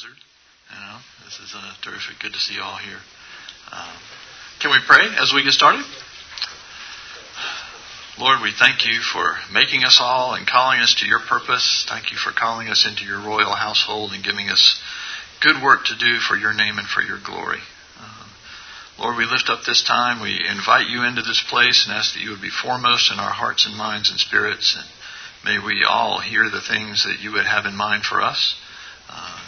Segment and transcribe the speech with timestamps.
[0.00, 0.16] Buzzard.
[0.72, 2.20] You know, this is uh, terrific.
[2.20, 3.00] Good to see you all here.
[3.70, 3.92] Um,
[4.60, 5.84] can we pray as we get started?
[8.18, 11.84] Lord, we thank you for making us all and calling us to your purpose.
[11.86, 14.80] Thank you for calling us into your royal household and giving us
[15.42, 17.60] good work to do for your name and for your glory.
[18.00, 18.24] Uh,
[19.00, 20.22] Lord, we lift up this time.
[20.22, 23.32] We invite you into this place and ask that you would be foremost in our
[23.32, 24.78] hearts and minds and spirits.
[24.80, 24.88] And
[25.44, 28.56] may we all hear the things that you would have in mind for us.
[29.10, 29.39] Uh,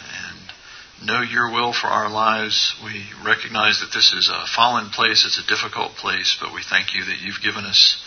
[1.05, 2.75] know your will for our lives.
[2.83, 6.93] We recognize that this is a fallen place, it's a difficult place, but we thank
[6.93, 8.01] you that you've given us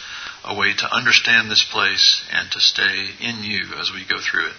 [0.44, 4.46] a way to understand this place and to stay in you as we go through
[4.46, 4.56] it.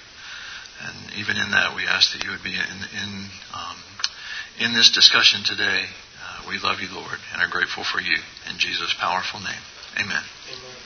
[0.84, 3.78] And even in that, we ask that you would be in in, um,
[4.59, 5.86] in this discussion today.
[6.22, 8.17] Uh, we love you, Lord, and are grateful for you.
[8.50, 9.64] In Jesus' powerful name,
[9.95, 10.22] Amen.
[10.22, 10.78] Amen.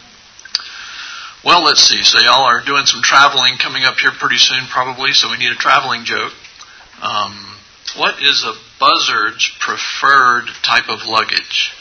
[1.43, 2.03] Well, let's see.
[2.03, 5.11] So y'all are doing some traveling coming up here pretty soon, probably.
[5.13, 6.33] So we need a traveling joke.
[7.01, 7.57] Um,
[7.97, 11.71] what is a buzzard's preferred type of luggage?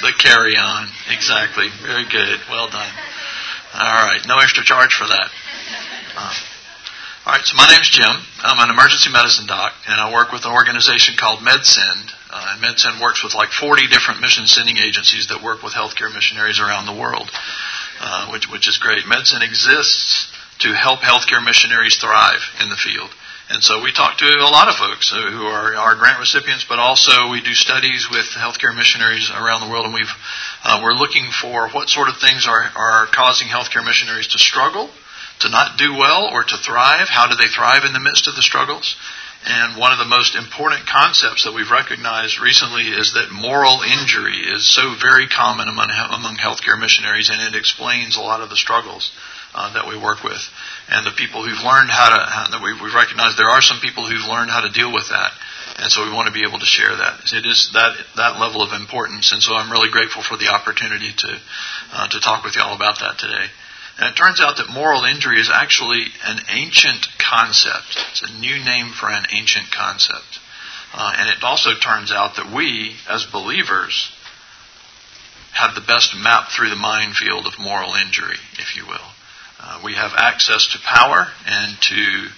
[0.00, 0.88] The carry on.
[1.10, 1.68] Exactly.
[1.82, 2.40] Very good.
[2.50, 2.90] Well done.
[3.74, 4.20] All right.
[4.26, 5.30] No extra charge for that.
[6.16, 6.34] Uh,
[7.26, 7.44] all right.
[7.44, 8.16] So my name's Jim.
[8.40, 12.12] I'm an emergency medicine doc, and I work with an organization called MedSend.
[12.30, 16.12] Uh, and MedSend works with like 40 different mission sending agencies that work with healthcare
[16.12, 17.30] missionaries around the world,
[18.00, 19.04] uh, which, which is great.
[19.04, 20.28] MedSend exists
[20.60, 23.10] to help healthcare missionaries thrive in the field.
[23.48, 26.80] And so we talk to a lot of folks who are our grant recipients, but
[26.80, 30.14] also we do studies with healthcare missionaries around the world, and we've
[30.64, 34.90] uh, we're looking for what sort of things are are causing healthcare missionaries to struggle,
[35.40, 37.08] to not do well, or to thrive.
[37.08, 38.96] How do they thrive in the midst of the struggles?
[39.46, 44.42] And one of the most important concepts that we've recognized recently is that moral injury
[44.42, 48.56] is so very common among among healthcare missionaries, and it explains a lot of the
[48.56, 49.12] struggles
[49.56, 50.38] uh, that we work with,
[50.92, 52.20] and the people who've learned how to.
[52.20, 55.08] How, that we, we've recognized there are some people who've learned how to deal with
[55.08, 55.32] that,
[55.80, 57.32] and so we want to be able to share that.
[57.32, 61.10] It is that that level of importance, and so I'm really grateful for the opportunity
[61.10, 61.30] to
[61.96, 63.48] uh, to talk with you all about that today.
[63.98, 67.96] And it turns out that moral injury is actually an ancient concept.
[68.12, 70.38] It's a new name for an ancient concept.
[70.92, 74.12] Uh, and it also turns out that we, as believers,
[75.52, 79.15] have the best map through the minefield of moral injury, if you will.
[79.60, 82.28] Uh, we have access to power and to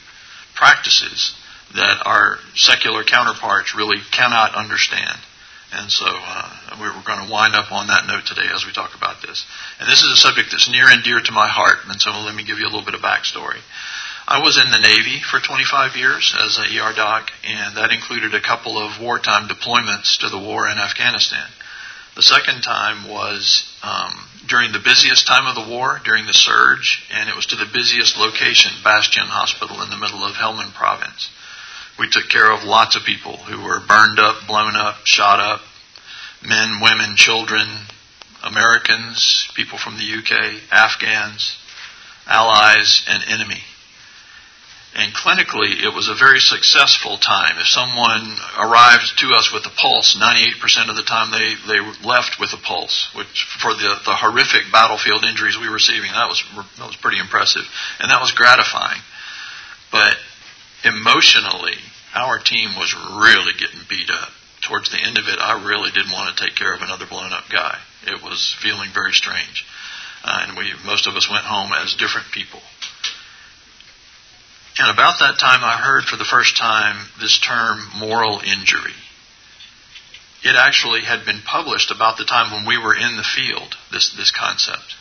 [0.54, 1.34] practices
[1.74, 5.18] that our secular counterparts really cannot understand.
[5.72, 8.96] And so uh, we're going to wind up on that note today as we talk
[8.96, 9.44] about this.
[9.78, 11.84] And this is a subject that's near and dear to my heart.
[11.88, 13.60] And so let me give you a little bit of backstory.
[14.26, 18.34] I was in the Navy for 25 years as an ER doc, and that included
[18.34, 21.48] a couple of wartime deployments to the war in Afghanistan.
[22.18, 27.06] The second time was um, during the busiest time of the war, during the surge,
[27.14, 31.30] and it was to the busiest location, Bastion Hospital in the middle of Helmand province.
[31.96, 35.60] We took care of lots of people who were burned up, blown up, shot up,
[36.42, 37.68] men, women, children,
[38.42, 41.56] Americans, people from the UK, Afghans,
[42.26, 43.62] allies, and enemy.
[44.96, 47.58] And clinically, it was a very successful time.
[47.58, 52.40] If someone arrived to us with a pulse, 98% of the time they, they left
[52.40, 56.42] with a pulse, which for the, the horrific battlefield injuries we were receiving, that was,
[56.78, 57.62] that was pretty impressive.
[58.00, 59.00] And that was gratifying.
[59.92, 60.16] But
[60.84, 61.76] emotionally,
[62.14, 64.30] our team was really getting beat up.
[64.62, 67.32] Towards the end of it, I really didn't want to take care of another blown
[67.32, 67.78] up guy.
[68.06, 69.64] It was feeling very strange.
[70.24, 72.60] Uh, and we, most of us went home as different people.
[74.78, 78.94] And about that time, I heard for the first time this term moral injury.
[80.44, 84.14] It actually had been published about the time when we were in the field, this,
[84.16, 84.94] this concept.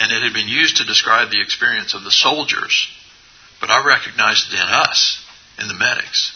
[0.00, 2.88] And it had been used to describe the experience of the soldiers.
[3.60, 5.22] But I recognized it in us,
[5.60, 6.32] in the medics.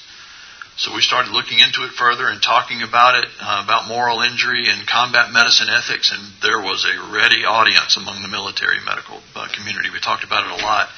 [0.77, 4.69] So we started looking into it further and talking about it, uh, about moral injury
[4.69, 9.49] and combat medicine ethics, and there was a ready audience among the military medical uh,
[9.57, 9.89] community.
[9.89, 10.91] We talked about it a lot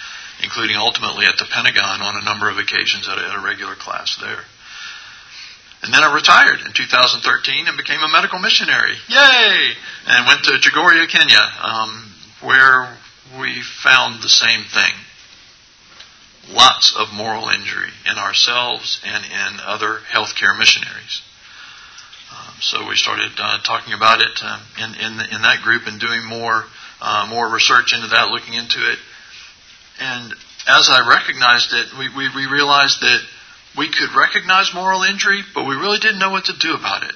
[0.42, 4.44] including ultimately at the Pentagon on a number of occasions at a, regular class there.
[5.82, 8.96] And then I retired in 2013 and became a medical missionary.
[9.08, 9.72] Yay!
[10.06, 12.96] And went to Chogoria, Kenya, um, where
[13.38, 14.92] we found the same thing.
[16.50, 21.22] Lots of moral injury in ourselves and in other healthcare missionaries.
[22.30, 26.00] Um, so we started uh, talking about it uh, in, in, in, that group and
[26.00, 26.64] doing more
[27.00, 28.98] uh, more research into that, looking into it.
[30.00, 30.32] And
[30.68, 33.20] as I recognized it, we, we, we realized that
[33.76, 37.14] we could recognize moral injury, but we really didn't know what to do about it.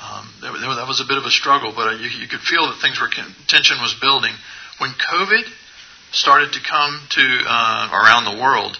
[0.00, 3.00] Um, that was a bit of a struggle, but you, you could feel that things
[3.00, 3.08] were
[3.48, 4.32] tension was building.
[4.78, 5.44] When COVID
[6.12, 8.76] started to come to uh, around the world,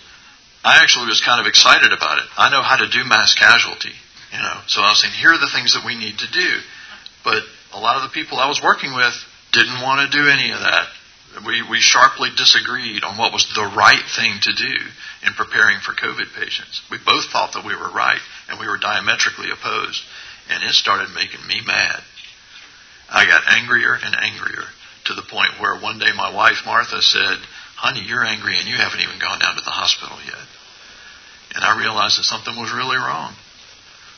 [0.63, 2.29] I actually was kind of excited about it.
[2.37, 3.93] I know how to do mass casualty,
[4.33, 4.61] you know.
[4.67, 6.51] So I was saying, here are the things that we need to do.
[7.25, 7.43] But
[7.73, 9.15] a lot of the people I was working with
[9.53, 10.89] didn't want to do any of that.
[11.43, 14.77] We, we sharply disagreed on what was the right thing to do
[15.27, 16.83] in preparing for COVID patients.
[16.91, 20.03] We both thought that we were right, and we were diametrically opposed.
[20.49, 22.03] And it started making me mad.
[23.11, 24.65] I got angrier and angrier
[25.07, 27.39] to the point where one day my wife Martha said,
[27.77, 30.47] Honey, you're angry and you haven't even gone down to the hospital yet.
[31.55, 33.35] And I realized that something was really wrong.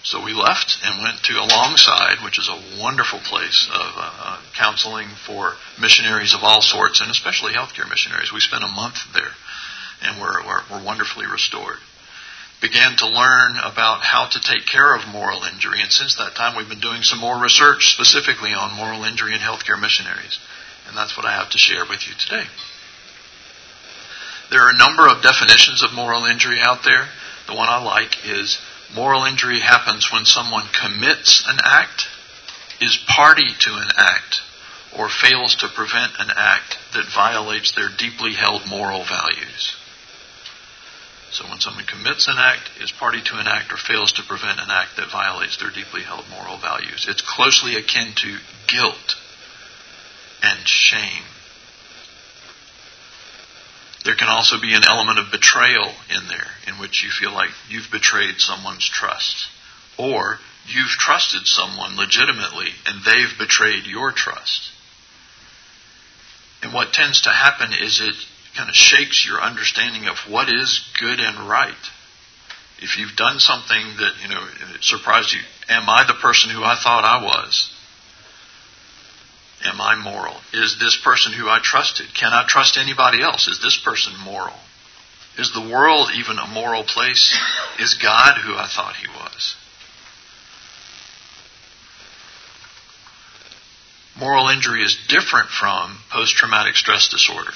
[0.06, 4.40] So we left and went to Alongside, which is a wonderful place of uh, uh,
[4.54, 8.30] counseling for missionaries of all sorts, and especially healthcare missionaries.
[8.32, 9.34] We spent a month there,
[10.02, 11.82] and we're, we're, we're wonderfully restored.
[12.62, 16.56] Began to learn about how to take care of moral injury, and since that time
[16.56, 20.38] we've been doing some more research specifically on moral injury and healthcare missionaries.
[20.86, 22.46] And that's what I have to share with you today.
[24.54, 27.08] There are a number of definitions of moral injury out there.
[27.48, 28.62] The one I like is
[28.94, 32.08] moral injury happens when someone commits an act,
[32.80, 34.40] is party to an act,
[34.96, 39.76] or fails to prevent an act that violates their deeply held moral values.
[41.30, 44.60] So when someone commits an act, is party to an act, or fails to prevent
[44.60, 49.16] an act that violates their deeply held moral values, it's closely akin to guilt
[50.42, 51.24] and shame.
[54.06, 57.50] There can also be an element of betrayal in there, in which you feel like
[57.68, 59.48] you've betrayed someone's trust.
[59.98, 60.38] Or
[60.68, 64.70] you've trusted someone legitimately and they've betrayed your trust.
[66.62, 68.14] And what tends to happen is it
[68.56, 71.74] kind of shakes your understanding of what is good and right.
[72.78, 74.46] If you've done something that, you know,
[74.82, 77.75] surprised you, am I the person who I thought I was?
[79.66, 80.36] Am I moral?
[80.52, 82.06] Is this person who I trusted?
[82.14, 83.48] Can I trust anybody else?
[83.48, 84.54] Is this person moral?
[85.38, 87.36] Is the world even a moral place?
[87.78, 89.56] Is God who I thought he was?
[94.18, 97.52] Moral injury is different from post traumatic stress disorder.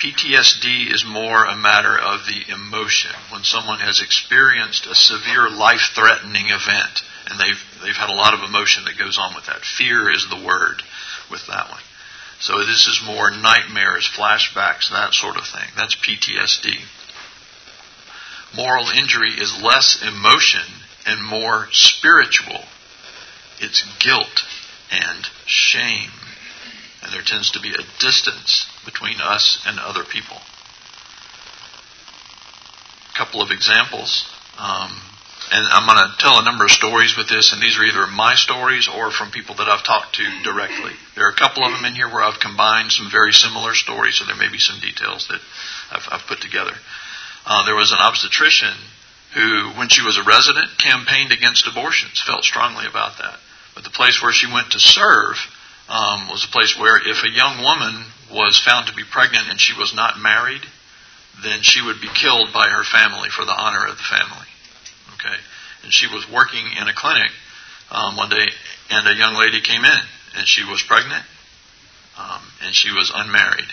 [0.00, 3.12] PTSD is more a matter of the emotion.
[3.30, 8.34] When someone has experienced a severe life threatening event, and they've, they've had a lot
[8.34, 9.64] of emotion that goes on with that.
[9.64, 10.82] Fear is the word
[11.30, 11.80] with that one.
[12.40, 15.68] So this is more nightmares, flashbacks, that sort of thing.
[15.76, 16.74] That's PTSD.
[18.56, 20.66] Moral injury is less emotion
[21.06, 22.64] and more spiritual.
[23.60, 24.44] It's guilt
[24.90, 26.10] and shame.
[27.02, 30.38] And there tends to be a distance between us and other people.
[33.14, 34.28] A couple of examples.
[34.58, 35.00] Um,
[35.52, 38.06] and I'm going to tell a number of stories with this, and these are either
[38.06, 40.92] my stories or from people that I've talked to directly.
[41.14, 44.16] There are a couple of them in here where I've combined some very similar stories,
[44.16, 45.40] so there may be some details that
[45.92, 46.72] I've, I've put together.
[47.44, 48.72] Uh, there was an obstetrician
[49.34, 53.36] who, when she was a resident, campaigned against abortions, felt strongly about that.
[53.74, 55.36] But the place where she went to serve
[55.88, 59.60] um, was a place where if a young woman was found to be pregnant and
[59.60, 60.64] she was not married,
[61.44, 64.48] then she would be killed by her family for the honor of the family.
[65.82, 67.30] And she was working in a clinic
[67.90, 68.48] um, one day,
[68.90, 70.00] and a young lady came in,
[70.36, 71.24] and she was pregnant,
[72.18, 73.68] um, and she was unmarried,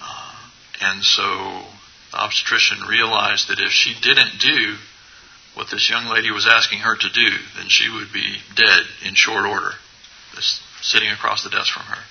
[0.00, 0.36] uh,
[0.80, 1.62] and so
[2.12, 4.76] the obstetrician realized that if she didn't do
[5.54, 9.14] what this young lady was asking her to do, then she would be dead in
[9.14, 9.72] short order.
[10.34, 12.02] This sitting across the desk from her.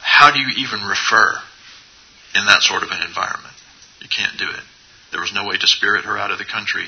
[0.00, 1.40] How do you even refer
[2.34, 3.54] in that sort of an environment?
[4.00, 4.62] You can't do it.
[5.10, 6.86] There was no way to spirit her out of the country.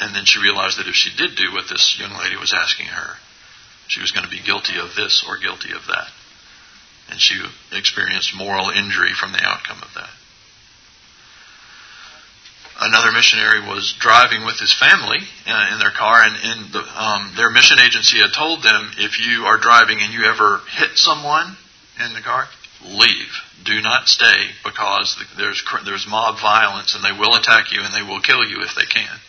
[0.00, 2.86] And then she realized that if she did do what this young lady was asking
[2.86, 3.16] her,
[3.88, 6.08] she was going to be guilty of this or guilty of that.
[7.10, 10.10] And she experienced moral injury from the outcome of that.
[12.80, 17.50] Another missionary was driving with his family uh, in their car, and, the, um, their
[17.50, 21.56] mission agency had told them if you are driving and you ever hit someone
[22.02, 22.48] in the car,
[22.84, 23.32] leave.
[23.64, 28.02] Do not stay because there's there's mob violence and they will attack you and they
[28.02, 29.20] will kill you if they can.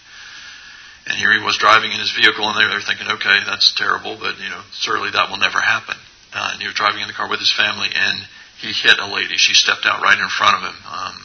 [1.08, 4.17] And here he was driving in his vehicle and they were thinking, okay, that's terrible,
[4.20, 5.98] but you know, certainly that will never happen.
[6.34, 8.22] Uh, and he was driving in the car with his family and
[8.62, 9.36] he hit a lady.
[9.38, 11.15] She stepped out right in front of him, um,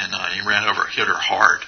[0.00, 1.60] and uh, he ran over, hit her hard.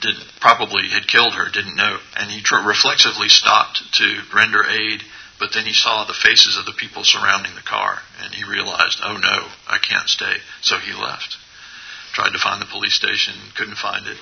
[0.00, 5.04] Did probably had killed her, didn't know, and he tr- reflexively stopped to render aid
[5.38, 9.00] but then he saw the faces of the people surrounding the car, and he realized,
[9.02, 10.36] oh no, I can't stay.
[10.62, 11.36] So he left.
[12.12, 14.18] Tried to find the police station, couldn't find it.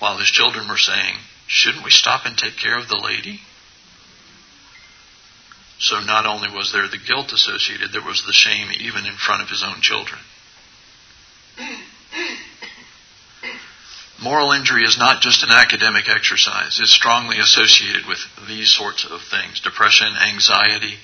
[0.00, 1.14] While his children were saying,
[1.46, 3.40] shouldn't we stop and take care of the lady?
[5.78, 9.42] So not only was there the guilt associated, there was the shame even in front
[9.42, 10.20] of his own children.
[14.22, 16.78] Moral injury is not just an academic exercise.
[16.78, 20.94] It's strongly associated with these sorts of things depression, anxiety.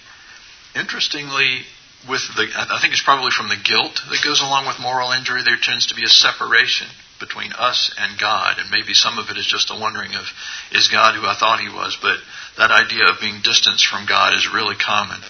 [0.74, 1.64] Interestingly,
[2.08, 5.42] with the, I think it's probably from the guilt that goes along with moral injury,
[5.42, 8.58] there tends to be a separation between us and God.
[8.58, 10.28] And maybe some of it is just a wondering of,
[10.72, 11.96] is God who I thought he was?
[12.00, 12.18] But
[12.58, 15.20] that idea of being distanced from God is really common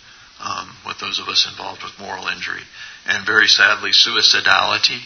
[0.42, 2.62] um, with those of us involved with moral injury.
[3.06, 5.00] And very sadly, suicidality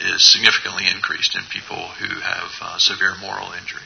[0.00, 3.82] is significantly increased in people who have uh, severe moral injury.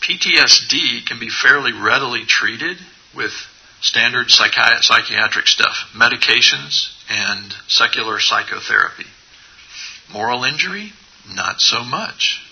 [0.00, 2.76] PTSD can be fairly readily treated
[3.16, 3.32] with
[3.80, 9.06] standard psychi- psychiatric stuff, medications, and secular psychotherapy.
[10.12, 10.92] Moral injury?
[11.28, 12.42] Not so much.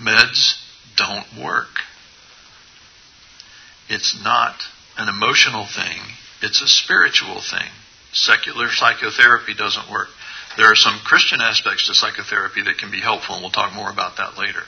[0.00, 0.60] Meds
[0.96, 1.80] don't work.
[3.88, 4.54] It's not
[4.96, 6.00] an emotional thing,
[6.40, 7.70] it's a spiritual thing.
[8.12, 10.08] Secular psychotherapy doesn't work.
[10.56, 13.90] There are some Christian aspects to psychotherapy that can be helpful, and we'll talk more
[13.90, 14.62] about that later.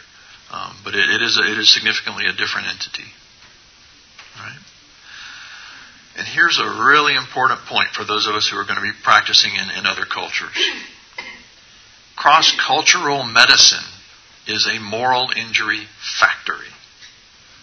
[0.50, 3.08] Um, but it, it, is a, it is significantly a different entity.
[4.38, 4.58] Right?
[6.18, 8.92] And here's a really important point for those of us who are going to be
[9.02, 10.54] practicing in, in other cultures.
[12.16, 13.84] Cross cultural medicine
[14.46, 15.82] is a moral injury
[16.18, 16.72] factory.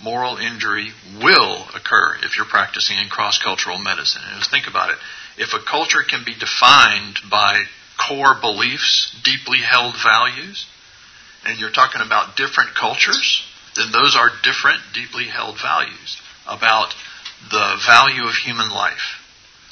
[0.04, 4.22] Moral injury will occur if you're practicing in cross cultural medicine.
[4.28, 4.98] And just think about it.
[5.38, 7.64] If a culture can be defined by
[7.98, 10.66] core beliefs, deeply held values,
[11.46, 13.44] and you're talking about different cultures,
[13.76, 16.94] then those are different, deeply held values about
[17.50, 19.20] the value of human life.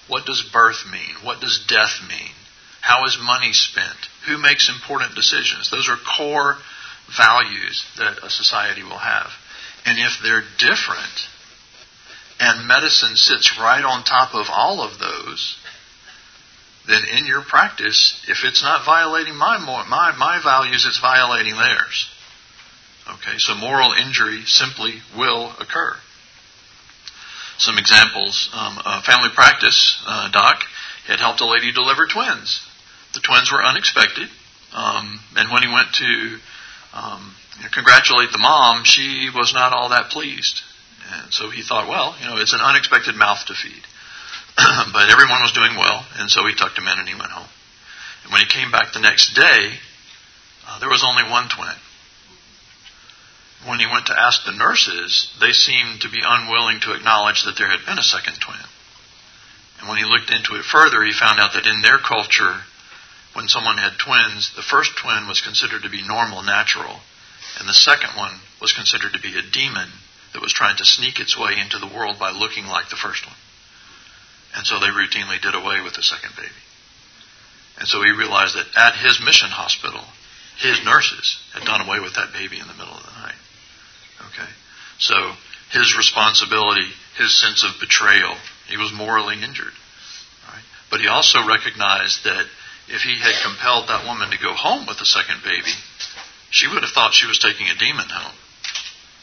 [0.07, 1.15] What does birth mean?
[1.23, 2.33] What does death mean?
[2.81, 4.09] How is money spent?
[4.27, 5.69] Who makes important decisions?
[5.69, 6.57] Those are core
[7.15, 9.29] values that a society will have.
[9.85, 11.27] And if they're different,
[12.39, 15.57] and medicine sits right on top of all of those,
[16.87, 22.09] then in your practice, if it's not violating my, my, my values, it's violating theirs.
[23.07, 25.95] Okay, so moral injury simply will occur.
[27.57, 28.49] Some examples.
[28.53, 30.63] Um, a family practice uh, doc
[31.07, 32.65] had helped a lady deliver twins.
[33.13, 34.29] The twins were unexpected,
[34.73, 36.39] um, and when he went to
[36.93, 37.35] um,
[37.71, 40.61] congratulate the mom, she was not all that pleased.
[41.13, 43.83] And so he thought, well, you know, it's an unexpected mouth to feed.
[44.93, 47.49] but everyone was doing well, and so he tucked him in and he went home.
[48.23, 49.79] And when he came back the next day,
[50.67, 51.75] uh, there was only one twin.
[53.65, 57.57] When he went to ask the nurses, they seemed to be unwilling to acknowledge that
[57.57, 58.65] there had been a second twin.
[59.79, 62.61] And when he looked into it further, he found out that in their culture,
[63.33, 67.01] when someone had twins, the first twin was considered to be normal, natural,
[67.59, 69.89] and the second one was considered to be a demon
[70.33, 73.25] that was trying to sneak its way into the world by looking like the first
[73.25, 73.35] one.
[74.55, 76.61] And so they routinely did away with the second baby.
[77.79, 80.03] And so he realized that at his mission hospital,
[80.57, 83.41] his nurses had done away with that baby in the middle of the night.
[84.29, 84.49] Okay?
[84.99, 85.15] So
[85.71, 86.85] his responsibility,
[87.17, 88.35] his sense of betrayal,
[88.67, 89.73] he was morally injured.
[90.47, 90.65] Right?
[90.91, 92.45] But he also recognized that
[92.87, 95.71] if he had compelled that woman to go home with the second baby,
[96.51, 98.35] she would have thought she was taking a demon home.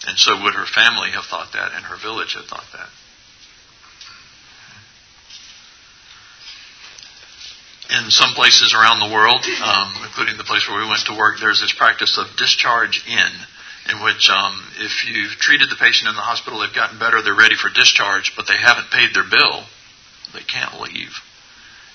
[0.08, 2.88] And so would her family have thought that, and her village have thought that.
[7.88, 11.40] In some places around the world, um, including the place where we went to work,
[11.40, 13.32] there's this practice of discharge in,
[13.88, 17.36] in which um, if you've treated the patient in the hospital, they've gotten better, they're
[17.36, 19.64] ready for discharge, but they haven't paid their bill,
[20.36, 21.16] they can't leave,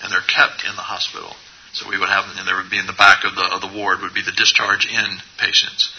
[0.02, 1.38] and they're kept in the hospital.
[1.74, 3.74] So we would have, and there would be in the back of the of the
[3.74, 5.90] ward would be the discharge in patients.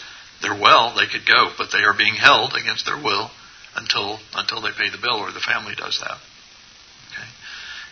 [0.41, 3.29] They're well, they could go, but they are being held against their will
[3.75, 6.15] until until they pay the bill or the family does that.
[7.11, 7.27] Okay,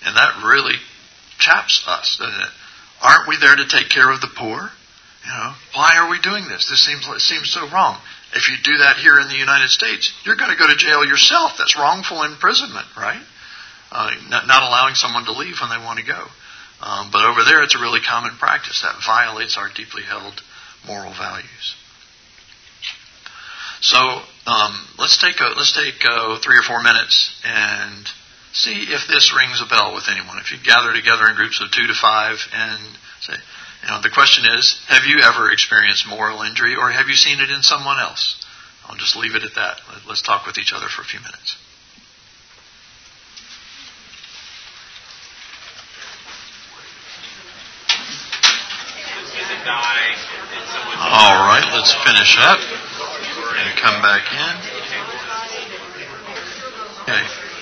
[0.07, 0.79] and that really
[1.43, 2.53] chaps us, doesn't it?
[3.01, 4.71] Aren't we there to take care of the poor?
[5.23, 6.69] You know, why are we doing this?
[6.69, 7.99] This seems seems so wrong.
[8.35, 11.05] If you do that here in the United States, you're going to go to jail
[11.05, 11.53] yourself.
[11.57, 13.21] That's wrongful imprisonment, right?
[13.91, 16.25] Uh, not, not, allowing someone to leave when they want to go.
[16.81, 20.41] Um, but over there, it's a really common practice that violates our deeply held
[20.87, 21.75] moral values.
[23.81, 23.99] So
[24.47, 28.09] um, let's take a, let's take uh, three or four minutes and
[28.53, 30.37] see if this rings a bell with anyone.
[30.37, 32.79] If you gather together in groups of two to five and
[33.21, 37.15] say, you know, the question is, have you ever experienced moral injury or have you
[37.15, 38.39] seen it in someone else?
[38.87, 39.81] I'll just leave it at that.
[40.07, 41.57] Let's talk with each other for a few minutes.
[50.99, 54.55] All right, let's finish up and come back in.
[57.03, 57.52] Okay.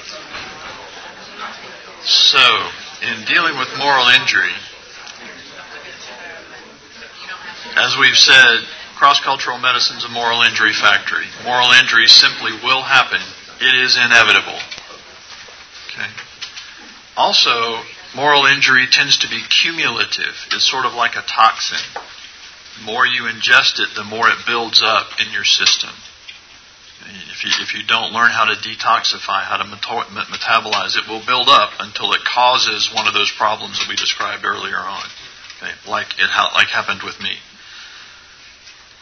[2.03, 2.69] So,
[3.01, 4.53] in dealing with moral injury,
[7.75, 8.65] as we've said,
[8.95, 11.25] cross-cultural medicine is a moral injury factory.
[11.43, 13.21] Moral injury simply will happen.
[13.59, 14.59] It is inevitable.
[15.89, 16.09] Okay.
[17.15, 17.83] Also,
[18.15, 20.47] moral injury tends to be cumulative.
[20.51, 22.01] It's sort of like a toxin.
[22.79, 25.91] The more you ingest it, the more it builds up in your system.
[27.31, 31.49] If you, if you don't learn how to detoxify, how to metabolize, it will build
[31.49, 35.03] up until it causes one of those problems that we described earlier on,
[35.57, 35.71] okay?
[35.87, 37.37] like it like happened with me.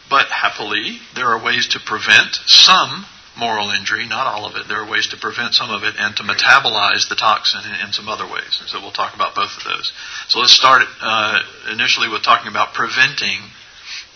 [0.08, 3.06] But happily, there are ways to prevent some
[3.38, 4.66] moral injury, not all of it.
[4.68, 7.92] There are ways to prevent some of it and to metabolize the toxin in, in
[7.92, 8.58] some other ways.
[8.60, 9.92] And so we'll talk about both of those.
[10.28, 11.38] So let's start uh,
[11.72, 13.40] initially with talking about preventing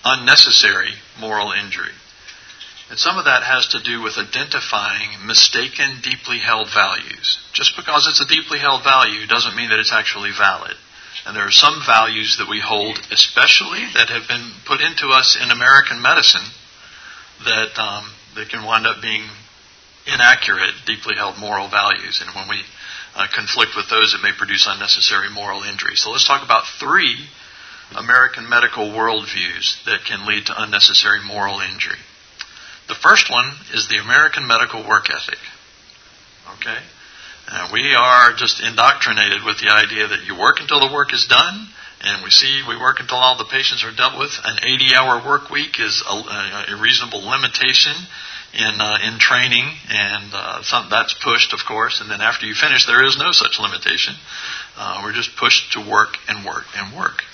[0.04, 1.92] unnecessary moral injury.
[2.94, 7.42] And some of that has to do with identifying mistaken, deeply held values.
[7.50, 10.78] Just because it's a deeply held value doesn't mean that it's actually valid.
[11.26, 15.34] And there are some values that we hold, especially that have been put into us
[15.34, 16.46] in American medicine,
[17.42, 19.26] that um, that can wind up being
[20.06, 22.22] inaccurate, deeply held moral values.
[22.22, 22.62] And when we
[23.18, 25.98] uh, conflict with those, it may produce unnecessary moral injury.
[25.98, 27.26] So let's talk about three
[27.98, 31.98] American medical worldviews that can lead to unnecessary moral injury.
[32.88, 35.38] The first one is the American medical work ethic.
[36.56, 36.78] Okay?
[37.48, 41.26] Uh, we are just indoctrinated with the idea that you work until the work is
[41.26, 41.68] done,
[42.00, 44.32] and we see we work until all the patients are dealt with.
[44.44, 47.92] An 80-hour work week is a, a reasonable limitation
[48.54, 52.00] in uh, in training, and uh, some, that's pushed, of course.
[52.00, 54.14] And then after you finish, there is no such limitation.
[54.76, 57.24] Uh, we're just pushed to work and work and work.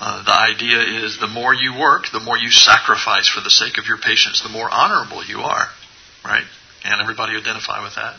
[0.00, 3.78] Uh, the idea is the more you work, the more you sacrifice for the sake
[3.78, 5.68] of your patients, the more honorable you are.
[6.24, 6.44] Right?
[6.82, 8.16] Can everybody identify with that?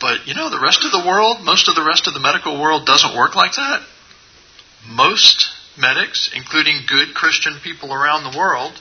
[0.00, 2.58] But you know, the rest of the world, most of the rest of the medical
[2.58, 3.82] world doesn't work like that.
[4.88, 8.72] Most medics, including good Christian people around the world,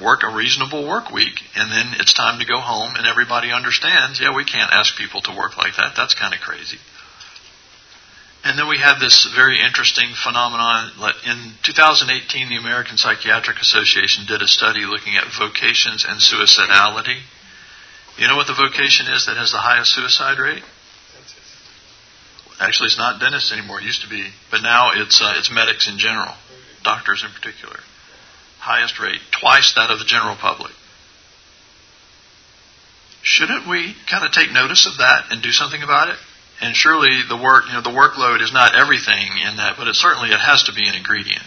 [0.00, 4.20] work a reasonable work week and then it's time to go home and everybody understands,
[4.20, 5.92] yeah, we can't ask people to work like that.
[5.96, 6.78] That's kind of crazy.
[8.44, 10.92] And then we have this very interesting phenomenon.
[11.26, 17.18] In 2018, the American Psychiatric Association did a study looking at vocations and suicidality.
[18.16, 20.62] You know what the vocation is that has the highest suicide rate?
[22.60, 23.80] Actually, it's not dentists anymore.
[23.80, 26.34] It used to be, but now it's uh, it's medics in general,
[26.82, 27.78] doctors in particular.
[28.58, 30.72] Highest rate, twice that of the general public.
[33.22, 36.18] Shouldn't we kind of take notice of that and do something about it?
[36.60, 39.94] And surely the work, you know, the workload is not everything in that, but it
[39.94, 41.46] certainly it has to be an ingredient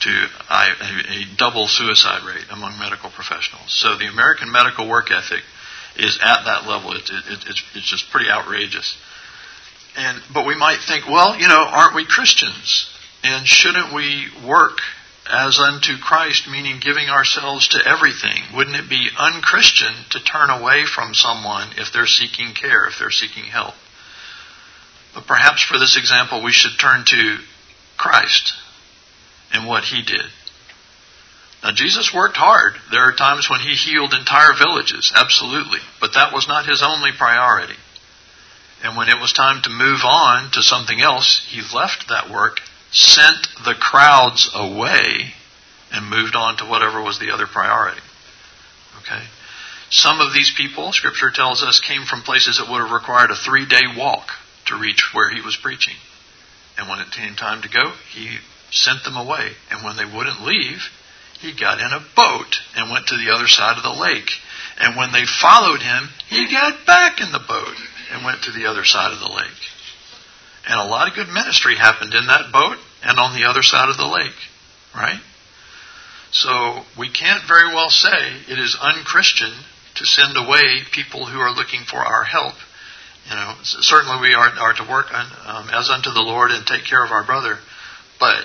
[0.00, 0.10] to
[0.50, 0.68] a,
[1.10, 3.72] a double suicide rate among medical professionals.
[3.72, 5.42] So the American medical work ethic
[5.96, 6.92] is at that level.
[6.92, 8.96] It, it, it's, it's just pretty outrageous.
[9.96, 12.88] And but we might think, well, you know, aren't we Christians?
[13.22, 14.78] And shouldn't we work
[15.30, 18.42] as unto Christ, meaning giving ourselves to everything?
[18.54, 23.10] Wouldn't it be unchristian to turn away from someone if they're seeking care, if they're
[23.10, 23.74] seeking help?
[25.14, 27.38] But perhaps for this example, we should turn to
[27.96, 28.54] Christ
[29.52, 30.26] and what he did.
[31.62, 32.74] Now, Jesus worked hard.
[32.90, 35.78] There are times when he healed entire villages, absolutely.
[36.00, 37.76] But that was not his only priority.
[38.82, 42.58] And when it was time to move on to something else, he left that work,
[42.90, 45.34] sent the crowds away,
[45.92, 48.00] and moved on to whatever was the other priority.
[49.02, 49.22] Okay?
[49.90, 53.36] Some of these people, Scripture tells us, came from places that would have required a
[53.36, 54.32] three day walk
[54.66, 55.94] to reach where he was preaching.
[56.78, 58.38] And when it came time to go, he
[58.70, 59.52] sent them away.
[59.70, 60.88] And when they wouldn't leave,
[61.40, 64.30] he got in a boat and went to the other side of the lake.
[64.78, 67.76] And when they followed him, he got back in the boat
[68.12, 69.62] and went to the other side of the lake.
[70.68, 73.88] And a lot of good ministry happened in that boat and on the other side
[73.88, 74.38] of the lake,
[74.94, 75.20] right?
[76.30, 79.52] So we can't very well say it is unchristian
[79.96, 82.54] to send away people who are looking for our help.
[83.28, 86.66] You know, certainly we are, are to work on, um, as unto the Lord and
[86.66, 87.58] take care of our brother,
[88.18, 88.44] but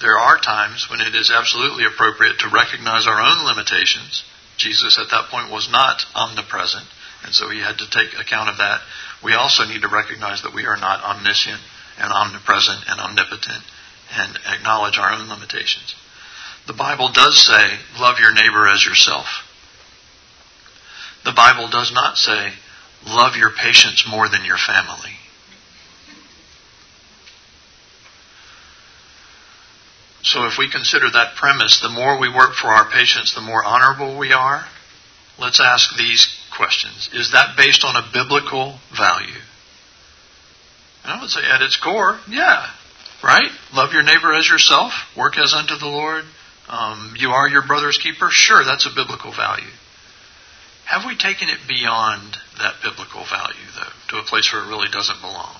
[0.00, 4.24] there are times when it is absolutely appropriate to recognize our own limitations.
[4.56, 6.84] Jesus at that point was not omnipresent.
[7.24, 8.80] And so he had to take account of that.
[9.22, 11.60] We also need to recognize that we are not omniscient
[11.98, 13.64] and omnipresent and omnipotent
[14.12, 15.94] and acknowledge our own limitations.
[16.66, 19.26] The Bible does say, love your neighbor as yourself.
[21.24, 22.52] The Bible does not say,
[23.06, 25.12] love your patients more than your family.
[30.22, 33.62] So if we consider that premise, the more we work for our patients, the more
[33.62, 34.64] honorable we are.
[35.38, 37.10] Let's ask these questions.
[37.12, 39.40] Is that based on a biblical value?
[41.04, 42.66] And I would say at its core, yeah.
[43.22, 43.50] Right?
[43.74, 44.92] Love your neighbor as yourself.
[45.16, 46.24] Work as unto the Lord.
[46.68, 48.28] Um, you are your brother's keeper.
[48.30, 49.70] Sure, that's a biblical value.
[50.86, 54.88] Have we taken it beyond that biblical value, though, to a place where it really
[54.88, 55.56] doesn't belong?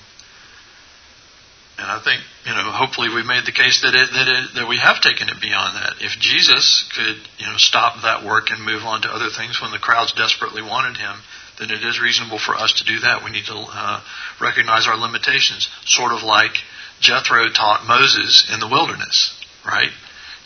[1.76, 4.68] And I think, you know, hopefully we've made the case that it, that it, that
[4.68, 5.98] we have taken it beyond that.
[5.98, 9.72] If Jesus could, you know, stop that work and move on to other things when
[9.72, 11.18] the crowds desperately wanted him,
[11.58, 13.24] then it is reasonable for us to do that.
[13.24, 14.00] We need to uh,
[14.40, 16.54] recognize our limitations, sort of like
[17.00, 19.34] Jethro taught Moses in the wilderness,
[19.66, 19.90] right?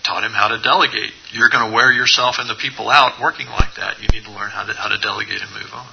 [0.03, 1.13] Taught him how to delegate.
[1.33, 4.01] You're going to wear yourself and the people out working like that.
[4.01, 5.89] You need to learn how to how to delegate and move on.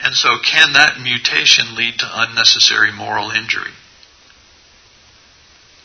[0.00, 3.70] And so, can that mutation lead to unnecessary moral injury?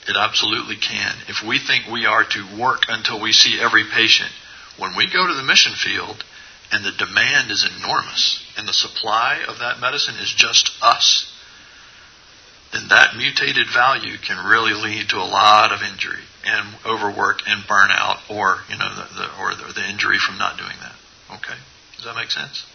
[0.08, 1.15] It absolutely can.
[1.28, 4.32] If we think we are to work until we see every patient,
[4.78, 6.23] when we go to the mission field
[6.71, 11.32] and the demand is enormous and the supply of that medicine is just us,
[12.77, 17.63] then that mutated value can really lead to a lot of injury and overwork and
[17.63, 20.95] burnout or, you know, the, the, or the, the injury from not doing that.
[21.37, 21.57] Okay?
[21.95, 22.65] Does that make sense?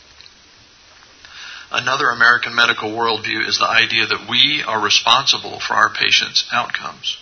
[1.70, 7.16] Another American medical worldview is the idea that we are responsible for our patients' outcomes.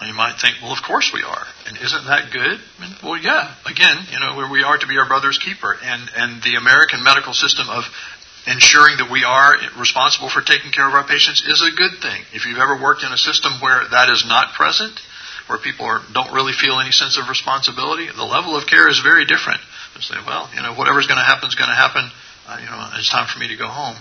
[0.00, 1.46] And you might think, well, of course we are.
[1.66, 2.60] And isn't that good?
[3.02, 3.54] Well, yeah.
[3.64, 5.74] Again, you know, we are to be our brother's keeper.
[5.82, 7.84] And, and the American medical system of
[8.46, 12.22] ensuring that we are responsible for taking care of our patients is a good thing.
[12.32, 14.94] If you've ever worked in a system where that is not present,
[15.46, 19.00] where people are, don't really feel any sense of responsibility, the level of care is
[19.00, 19.60] very different.
[19.94, 22.10] They say, well, you know, whatever's going to happen is going to happen.
[22.46, 23.96] Uh, you know, it's time for me to go home.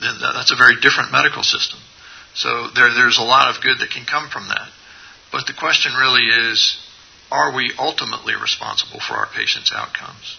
[0.00, 1.80] Then that's a very different medical system.
[2.34, 4.68] So there, there's a lot of good that can come from that.
[5.32, 6.76] But the question really is
[7.32, 10.36] are we ultimately responsible for our patients' outcomes?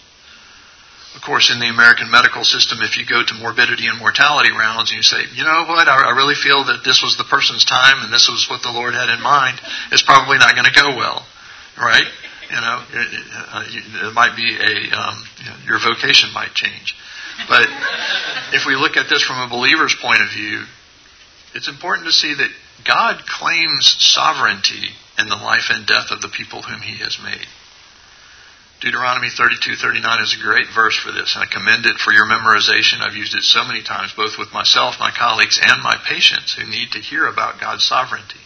[1.17, 4.91] Of course, in the American medical system, if you go to morbidity and mortality rounds
[4.91, 8.05] and you say, you know what, I, really feel that this was the person's time
[8.05, 9.59] and this was what the Lord had in mind,
[9.91, 11.25] it's probably not going to go well,
[11.75, 12.05] right?
[12.51, 16.95] You know, it, it, it might be a, um, you know, your vocation might change.
[17.49, 17.65] But
[18.53, 20.65] if we look at this from a believer's point of view,
[21.55, 22.51] it's important to see that
[22.85, 27.47] God claims sovereignty in the life and death of the people whom he has made.
[28.79, 33.01] Deuteronomy 32:39 is a great verse for this, and I commend it for your memorization.
[33.01, 36.65] I've used it so many times, both with myself, my colleagues, and my patients who
[36.65, 38.39] need to hear about God's sovereignty.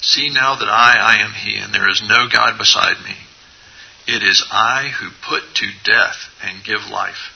[0.00, 3.16] See now that I, I am He, and there is no God beside me.
[4.06, 7.30] It is I who put to death and give life.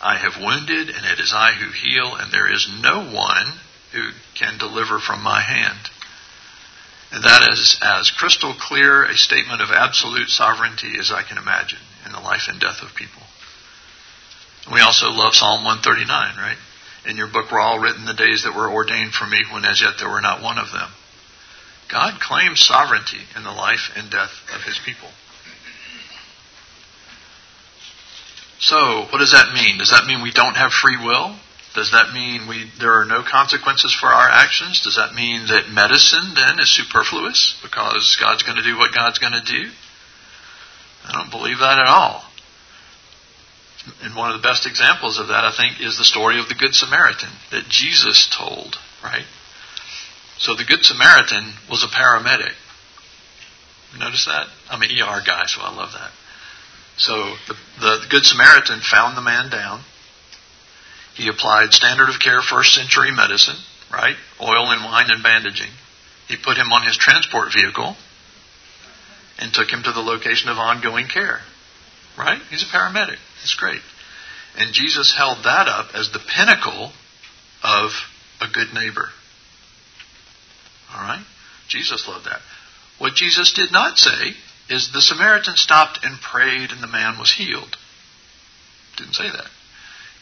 [0.00, 3.58] I have wounded, and it is I who heal, and there is no one
[3.90, 5.90] who can deliver from my hand.
[7.10, 11.78] And that is as crystal clear a statement of absolute sovereignty as I can imagine
[12.04, 13.22] in the life and death of people.
[14.72, 16.58] We also love Psalm 139, right?
[17.06, 19.80] In your book were all written the days that were ordained for me when as
[19.80, 20.90] yet there were not one of them.
[21.88, 25.08] God claims sovereignty in the life and death of his people.
[28.60, 29.78] So, what does that mean?
[29.78, 31.36] Does that mean we don't have free will?
[31.78, 34.82] Does that mean we there are no consequences for our actions?
[34.82, 39.20] Does that mean that medicine then is superfluous because God's going to do what God's
[39.20, 39.70] going to do?
[41.06, 42.24] I don't believe that at all.
[44.02, 46.56] And one of the best examples of that, I think, is the story of the
[46.56, 49.24] Good Samaritan that Jesus told, right?
[50.38, 52.58] So the Good Samaritan was a paramedic.
[53.96, 54.48] Notice that?
[54.68, 56.10] I'm an ER guy, so I love that.
[56.96, 59.84] So the, the, the Good Samaritan found the man down
[61.18, 63.56] he applied standard of care first century medicine,
[63.92, 64.14] right?
[64.40, 65.70] Oil and wine and bandaging.
[66.28, 67.96] He put him on his transport vehicle
[69.40, 71.40] and took him to the location of ongoing care.
[72.16, 72.40] Right?
[72.50, 73.18] He's a paramedic.
[73.42, 73.80] It's great.
[74.56, 76.92] And Jesus held that up as the pinnacle
[77.64, 77.90] of
[78.40, 79.08] a good neighbor.
[80.94, 81.24] All right?
[81.66, 82.40] Jesus loved that.
[82.98, 84.34] What Jesus did not say
[84.70, 87.76] is the Samaritan stopped and prayed and the man was healed.
[88.96, 89.46] Didn't say that.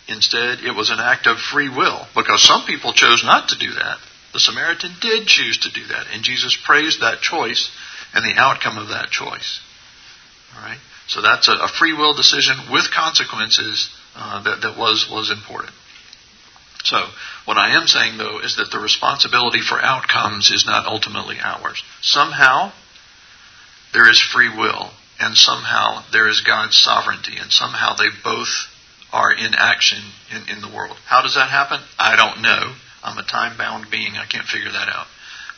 [0.08, 3.72] Instead, it was an act of free will because some people chose not to do
[3.72, 3.98] that.
[4.32, 7.70] The Samaritan did choose to do that, and Jesus praised that choice
[8.14, 9.60] and the outcome of that choice.
[10.54, 15.08] All right, so that's a, a free will decision with consequences uh, that that was
[15.10, 15.72] was important.
[16.84, 17.04] So,
[17.46, 21.82] what I am saying though is that the responsibility for outcomes is not ultimately ours.
[22.00, 22.72] Somehow,
[23.92, 28.68] there is free will, and somehow there is God's sovereignty, and somehow they both
[29.12, 30.96] are in action in, in the world.
[31.06, 31.80] How does that happen?
[31.98, 32.74] I don't know.
[33.02, 34.16] I'm a time bound being.
[34.16, 35.06] I can't figure that out.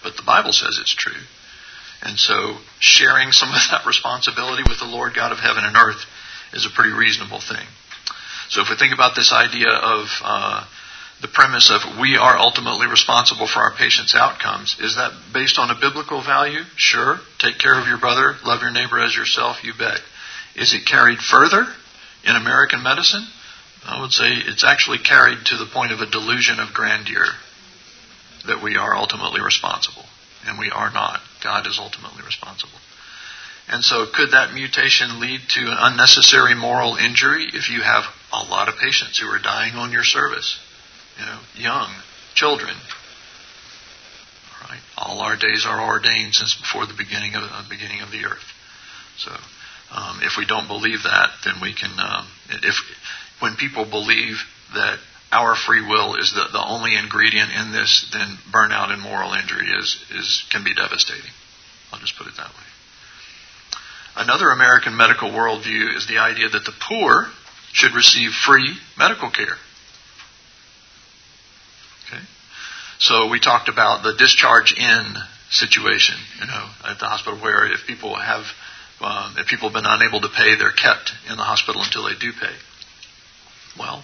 [0.02, 1.22] But the Bible says it's true.
[2.02, 6.04] And so sharing some of that responsibility with the Lord God of heaven and earth
[6.52, 7.66] is a pretty reasonable thing.
[8.48, 10.64] So if we think about this idea of uh,
[11.20, 15.70] the premise of we are ultimately responsible for our patients' outcomes, is that based on
[15.70, 16.62] a biblical value?
[16.76, 17.20] Sure.
[17.38, 20.00] Take care of your brother, love your neighbor as yourself, you bet.
[20.56, 21.66] Is it carried further
[22.24, 23.26] in American medicine?
[23.84, 27.26] I would say it's actually carried to the point of a delusion of grandeur
[28.46, 30.04] that we are ultimately responsible.
[30.46, 31.20] And we are not.
[31.42, 32.78] God is ultimately responsible.
[33.68, 38.44] And so, could that mutation lead to an unnecessary moral injury if you have a
[38.48, 40.58] lot of patients who are dying on your service?
[41.18, 41.90] You know, young,
[42.34, 42.74] children.
[44.62, 48.00] All right, all our days are ordained since before the beginning of the uh, beginning
[48.00, 48.54] of the earth.
[49.18, 49.32] So,
[49.92, 51.90] um, if we don't believe that, then we can.
[51.98, 52.76] Um, if
[53.40, 54.42] when people believe
[54.74, 54.98] that
[55.30, 59.66] our free will is the, the only ingredient in this, then burnout and moral injury
[59.68, 61.30] is, is can be devastating.
[61.92, 62.68] I'll just put it that way.
[64.16, 67.28] Another American medical worldview is the idea that the poor
[67.72, 69.56] should receive free medical care.
[72.06, 72.22] Okay?
[72.98, 75.14] So we talked about the discharge in
[75.50, 78.44] situation, you know, at the hospital where if people have
[79.00, 82.14] um, if people have been unable to pay, they're kept in the hospital until they
[82.18, 82.54] do pay.
[83.78, 84.02] Well,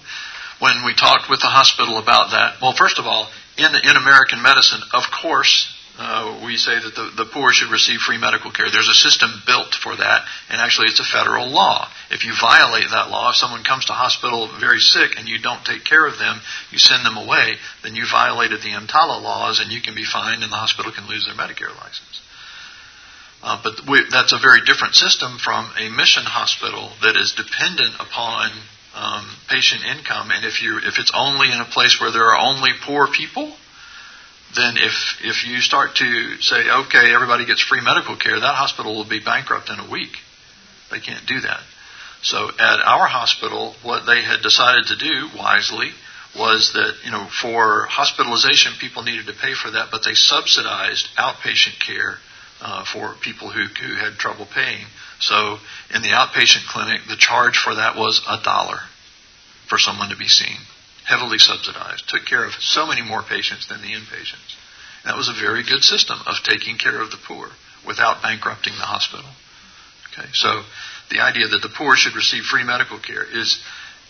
[0.61, 4.43] when we talked with the hospital about that, well, first of all, in, in American
[4.43, 8.67] medicine, of course, uh, we say that the, the poor should receive free medical care.
[8.71, 11.87] There's a system built for that, and actually it's a federal law.
[12.11, 15.65] If you violate that law, if someone comes to hospital very sick and you don't
[15.65, 19.71] take care of them, you send them away, then you violated the EMTALA laws and
[19.71, 22.21] you can be fined and the hospital can lose their Medicare license.
[23.45, 27.95] Uh, but we, that's a very different system from a mission hospital that is dependent
[28.01, 28.51] upon
[28.95, 32.39] um, patient income, and if you if it's only in a place where there are
[32.39, 33.53] only poor people,
[34.55, 38.95] then if if you start to say, okay, everybody gets free medical care, that hospital
[38.95, 40.13] will be bankrupt in a week.
[40.91, 41.61] They can't do that.
[42.23, 45.91] So at our hospital, what they had decided to do wisely
[46.39, 51.09] was that you know for hospitalization, people needed to pay for that, but they subsidized
[51.19, 52.19] outpatient care
[52.61, 54.87] uh, for people who, who had trouble paying.
[55.21, 55.59] So
[55.95, 58.81] in the outpatient clinic, the charge for that was a dollar
[59.69, 60.59] for someone to be seen,
[61.05, 62.09] heavily subsidized.
[62.09, 64.57] Took care of so many more patients than the inpatients.
[65.05, 67.49] That was a very good system of taking care of the poor
[67.87, 69.29] without bankrupting the hospital.
[70.13, 70.63] Okay, so
[71.11, 73.63] the idea that the poor should receive free medical care is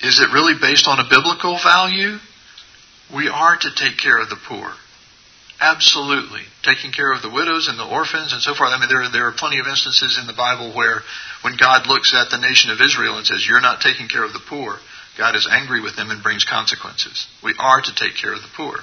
[0.02, 2.18] is it really based on a biblical value?
[3.14, 4.72] We are to take care of the poor.
[5.60, 6.42] Absolutely.
[6.62, 8.70] Taking care of the widows and the orphans and so forth.
[8.70, 11.02] I mean, there, there are plenty of instances in the Bible where
[11.42, 14.32] when God looks at the nation of Israel and says, You're not taking care of
[14.32, 14.78] the poor,
[15.16, 17.26] God is angry with them and brings consequences.
[17.42, 18.78] We are to take care of the poor.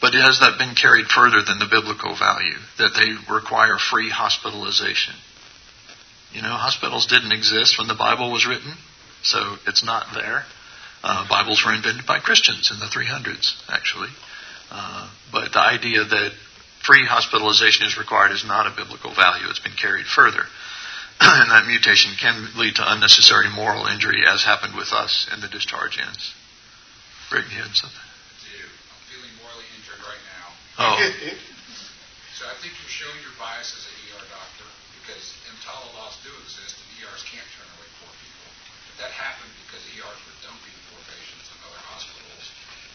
[0.00, 5.14] But has that been carried further than the biblical value, that they require free hospitalization?
[6.32, 8.74] You know, hospitals didn't exist when the Bible was written,
[9.22, 10.44] so it's not there.
[11.02, 14.10] Uh, Bibles were invented by Christians in the 300s, actually.
[14.70, 16.32] Uh, but the idea that
[16.86, 19.46] free hospitalization is required is not a biblical value.
[19.50, 20.46] It's been carried further.
[21.20, 25.48] and that mutation can lead to unnecessary moral injury, as happened with us in the
[25.48, 26.34] discharge ends.
[27.32, 27.96] Greg, you had something?
[27.96, 30.46] I'm feeling morally injured right now.
[30.76, 31.00] Oh.
[32.38, 34.68] so I think you're showing your bias as an ER doctor
[35.00, 38.46] because EMTALA laws do exist and ERs can't turn away poor people.
[38.92, 42.44] But that happened because ERs were dumping poor patients in other hospitals.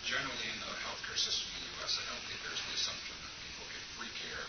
[0.05, 3.33] Generally in the healthcare system in the U.S., I don't think there's the assumption that
[3.45, 4.45] people get free care.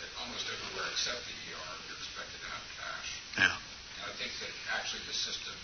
[0.00, 3.08] That almost everywhere except the ER, you're expected to have cash.
[3.40, 3.56] Yeah.
[4.00, 5.56] And I think that actually the system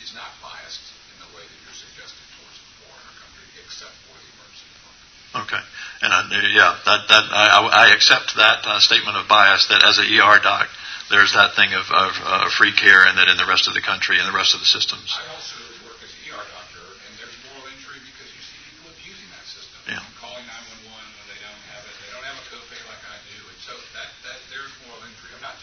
[0.00, 3.46] is not biased in the way that you're suggesting towards the poor in our country,
[3.60, 5.08] except for the emergency department.
[5.44, 5.62] Okay,
[6.00, 6.20] and I,
[6.52, 9.68] yeah, that that I, I accept that uh, statement of bias.
[9.68, 10.68] That as an ER doc,
[11.12, 13.84] there's that thing of, of uh, free care, and that in the rest of the
[13.84, 15.12] country and the rest of the systems.
[15.12, 18.88] I also work as an ER doctor, and there's moral injury because you see people
[18.88, 19.80] abusing that system.
[19.84, 20.04] Yeah.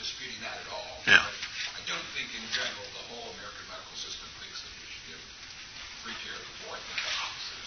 [0.05, 1.01] disputing that at all.
[1.09, 1.25] Yeah.
[1.73, 5.21] I don't think in general the whole American medical system thinks that we should give
[6.07, 6.79] free care to the poor.
[6.79, 7.59] The opposite.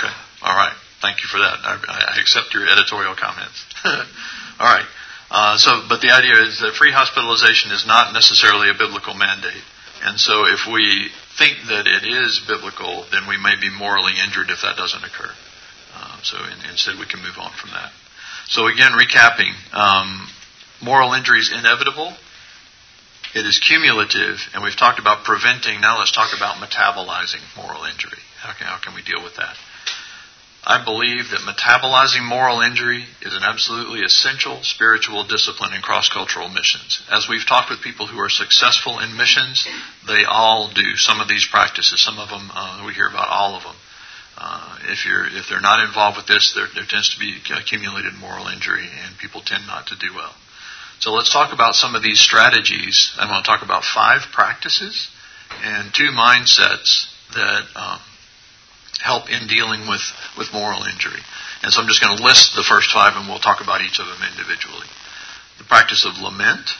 [0.00, 0.14] Okay.
[0.48, 0.76] All right.
[1.04, 1.60] Thank you for that.
[1.60, 3.60] I, I accept your editorial comments.
[3.84, 4.88] All right.
[5.28, 9.60] Uh, so, but the idea is that free hospitalization is not necessarily a biblical mandate.
[10.00, 14.48] And so if we think that it is biblical, then we may be morally injured
[14.48, 15.32] if that doesn't occur.
[15.92, 17.92] Uh, so in, instead we can move on from that.
[18.48, 20.28] So again, recapping, um,
[20.80, 22.12] moral injury is inevitable.
[23.34, 25.80] It is cumulative, and we've talked about preventing.
[25.80, 28.22] Now let's talk about metabolizing moral injury.
[28.38, 29.56] How can, how can we deal with that?
[30.62, 36.48] I believe that metabolizing moral injury is an absolutely essential spiritual discipline in cross cultural
[36.48, 37.02] missions.
[37.10, 39.66] As we've talked with people who are successful in missions,
[40.06, 42.00] they all do some of these practices.
[42.00, 43.76] Some of them, uh, we hear about all of them.
[44.38, 48.14] Uh, if you're if they're not involved with this, there, there tends to be accumulated
[48.14, 50.34] moral injury, and people tend not to do well.
[51.00, 53.12] So let's talk about some of these strategies.
[53.18, 55.08] I'm going to talk about five practices
[55.62, 58.00] and two mindsets that um,
[59.02, 60.02] help in dealing with,
[60.38, 61.20] with moral injury.
[61.62, 63.98] And so I'm just going to list the first five and we'll talk about each
[63.98, 64.86] of them individually.
[65.58, 66.70] The practice of lament,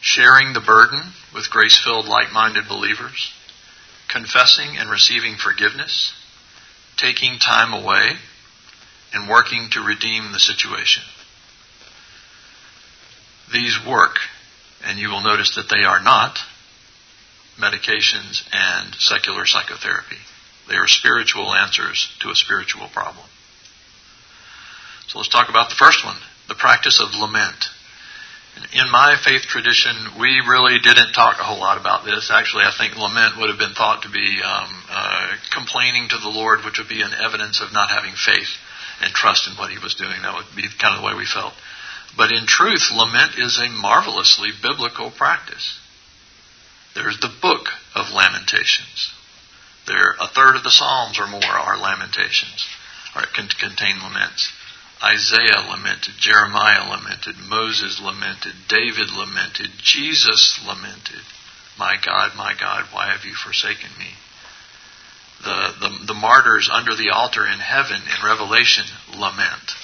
[0.00, 1.00] sharing the burden
[1.34, 3.32] with grace filled, like minded believers,
[4.08, 6.12] confessing and receiving forgiveness,
[6.96, 8.16] taking time away,
[9.12, 11.02] and working to redeem the situation.
[13.52, 14.16] These work,
[14.84, 16.38] and you will notice that they are not
[17.58, 20.16] medications and secular psychotherapy.
[20.68, 23.26] They are spiritual answers to a spiritual problem.
[25.08, 26.16] So let's talk about the first one
[26.50, 27.70] the practice of lament.
[28.74, 32.28] In my faith tradition, we really didn't talk a whole lot about this.
[32.30, 36.28] Actually, I think lament would have been thought to be um, uh, complaining to the
[36.28, 38.50] Lord, which would be an evidence of not having faith
[39.00, 40.22] and trust in what He was doing.
[40.22, 41.54] That would be kind of the way we felt.
[42.16, 45.78] But in truth, lament is a marvelously biblical practice.
[46.94, 49.12] There's the book of Lamentations.
[49.86, 52.66] There, a third of the Psalms or more are lamentations,
[53.14, 54.52] or can contain laments.
[55.02, 61.22] Isaiah lamented, Jeremiah lamented, Moses lamented, David lamented, Jesus lamented.
[61.78, 64.10] My God, my God, why have you forsaken me?
[65.42, 68.84] The, the, the martyrs under the altar in heaven in Revelation
[69.16, 69.74] lament.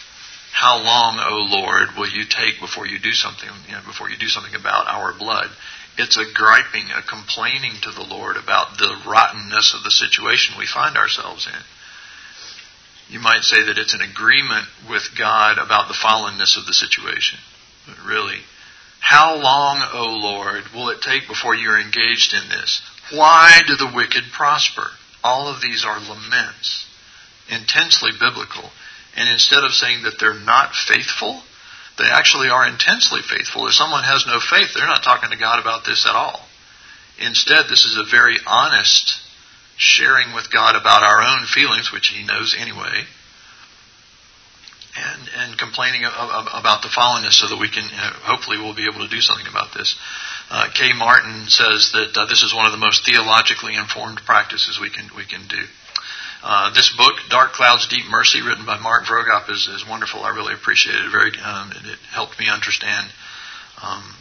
[0.57, 4.17] How long, O Lord, will you take before you do something, you know, before you
[4.17, 5.51] do something about our blood?
[5.99, 10.65] It's a griping, a complaining to the Lord about the rottenness of the situation we
[10.65, 11.61] find ourselves in.
[13.13, 17.39] You might say that it's an agreement with God about the fallenness of the situation.
[17.87, 18.41] But really,
[19.01, 22.81] how long, O Lord, will it take before you're engaged in this?
[23.13, 24.89] Why do the wicked prosper?
[25.23, 26.87] All of these are laments,
[27.51, 28.71] intensely biblical.
[29.17, 31.43] And instead of saying that they're not faithful,
[31.99, 33.67] they actually are intensely faithful.
[33.67, 36.47] If someone has no faith, they're not talking to God about this at all.
[37.19, 39.23] Instead, this is a very honest
[39.79, 43.05] sharing with God about our own feelings, which He knows anyway,
[44.97, 49.01] and and complaining about the fallenness, so that we can uh, hopefully we'll be able
[49.01, 49.97] to do something about this.
[50.51, 54.79] Uh, Kay Martin says that uh, this is one of the most theologically informed practices
[54.79, 55.65] we can we can do.
[56.43, 60.23] Uh, this book, Dark Clouds, Deep Mercy, written by Mark Vroegop, is, is wonderful.
[60.23, 61.11] I really appreciate it.
[61.11, 63.11] Very, um, it, it, helped me understand
[63.83, 64.15] um,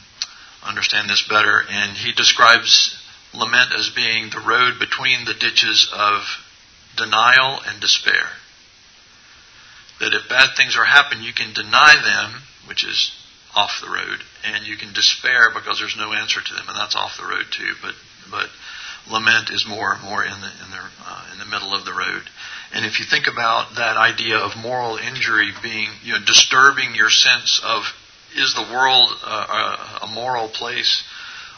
[0.63, 1.63] understand this better.
[1.69, 3.01] And he describes
[3.33, 6.23] lament as being the road between the ditches of
[6.97, 8.29] denial and despair.
[9.99, 13.11] That if bad things are happening, you can deny them, which is
[13.55, 16.95] off the road, and you can despair because there's no answer to them, and that's
[16.95, 17.73] off the road too.
[17.81, 17.95] But
[18.29, 18.49] but
[19.07, 22.23] lament is more more in the in the uh, in the middle of the road.
[22.73, 27.09] And if you think about that idea of moral injury being you know disturbing your
[27.09, 27.93] sense of
[28.35, 31.03] is the world uh, a moral place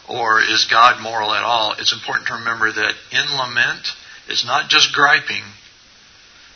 [0.07, 1.73] or is God moral at all?
[1.79, 3.95] It's important to remember that in lament
[4.27, 5.43] it's not just griping.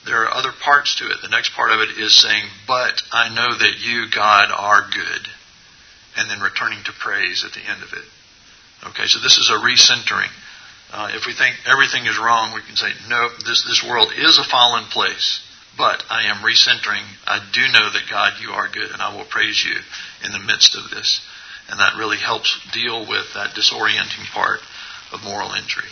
[0.06, 1.21] There are other parts to it.
[1.21, 5.30] The next part of it is saying, "But I know that you, God, are good,"
[6.17, 8.06] and then returning to praise at the end of it.
[8.88, 10.32] Okay, so this is a recentering.
[10.91, 14.38] Uh, if we think everything is wrong, we can say, no, this, this world is
[14.38, 15.39] a fallen place,
[15.77, 17.04] but I am recentering.
[17.25, 19.80] I do know that God, you are good, and I will praise you
[20.25, 21.21] in the midst of this.
[21.69, 24.60] And that really helps deal with that disorienting part
[25.13, 25.88] of moral injury.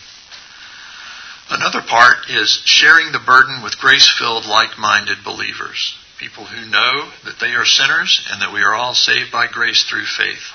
[1.50, 5.98] Another part is sharing the burden with grace filled, like minded believers.
[6.20, 9.84] People who know that they are sinners and that we are all saved by grace
[9.84, 10.52] through faith.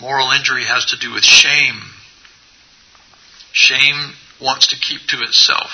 [0.00, 1.80] Moral injury has to do with shame
[3.56, 5.70] Shame wants to keep to itself.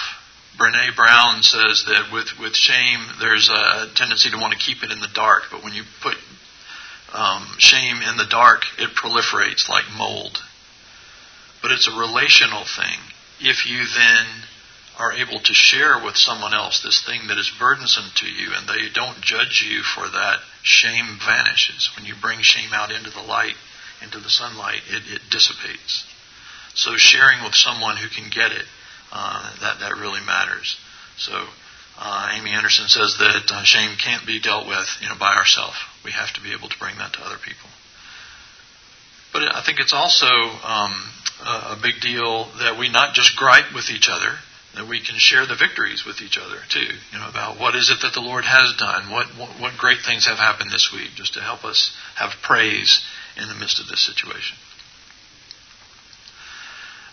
[0.57, 4.92] Brene Brown says that with, with shame, there's a tendency to want to keep it
[4.92, 6.14] in the dark, but when you put
[7.12, 10.38] um, shame in the dark, it proliferates like mold.
[11.61, 13.00] But it's a relational thing.
[13.40, 14.27] If you then
[15.00, 18.69] are able to share with someone else this thing that is burdensome to you and
[18.69, 21.90] they don't judge you for that, shame vanishes.
[21.96, 23.56] When you bring shame out into the light,
[24.00, 26.06] into the sunlight, it, it dissipates.
[26.75, 28.64] So sharing with someone who can get it,
[29.12, 30.77] uh, that, that really matters.
[31.18, 31.33] So
[31.98, 35.77] uh, Amy Anderson says that uh, shame can't be dealt with you know, by ourselves.
[36.04, 37.68] We have to be able to bring that to other people.
[39.33, 40.92] But I think it's also um,
[41.44, 44.37] a big deal that we not just gripe with each other,
[44.75, 46.88] that we can share the victories with each other too.
[47.12, 50.00] You know about what is it that the Lord has done, what what, what great
[50.04, 53.04] things have happened this week, just to help us have praise
[53.37, 54.56] in the midst of this situation.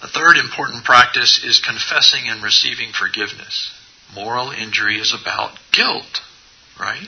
[0.01, 3.71] A third important practice is confessing and receiving forgiveness.
[4.13, 6.21] Moral injury is about guilt,
[6.79, 7.07] right?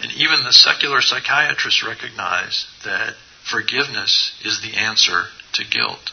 [0.00, 5.24] And even the secular psychiatrists recognize that forgiveness is the answer
[5.54, 6.12] to guilt.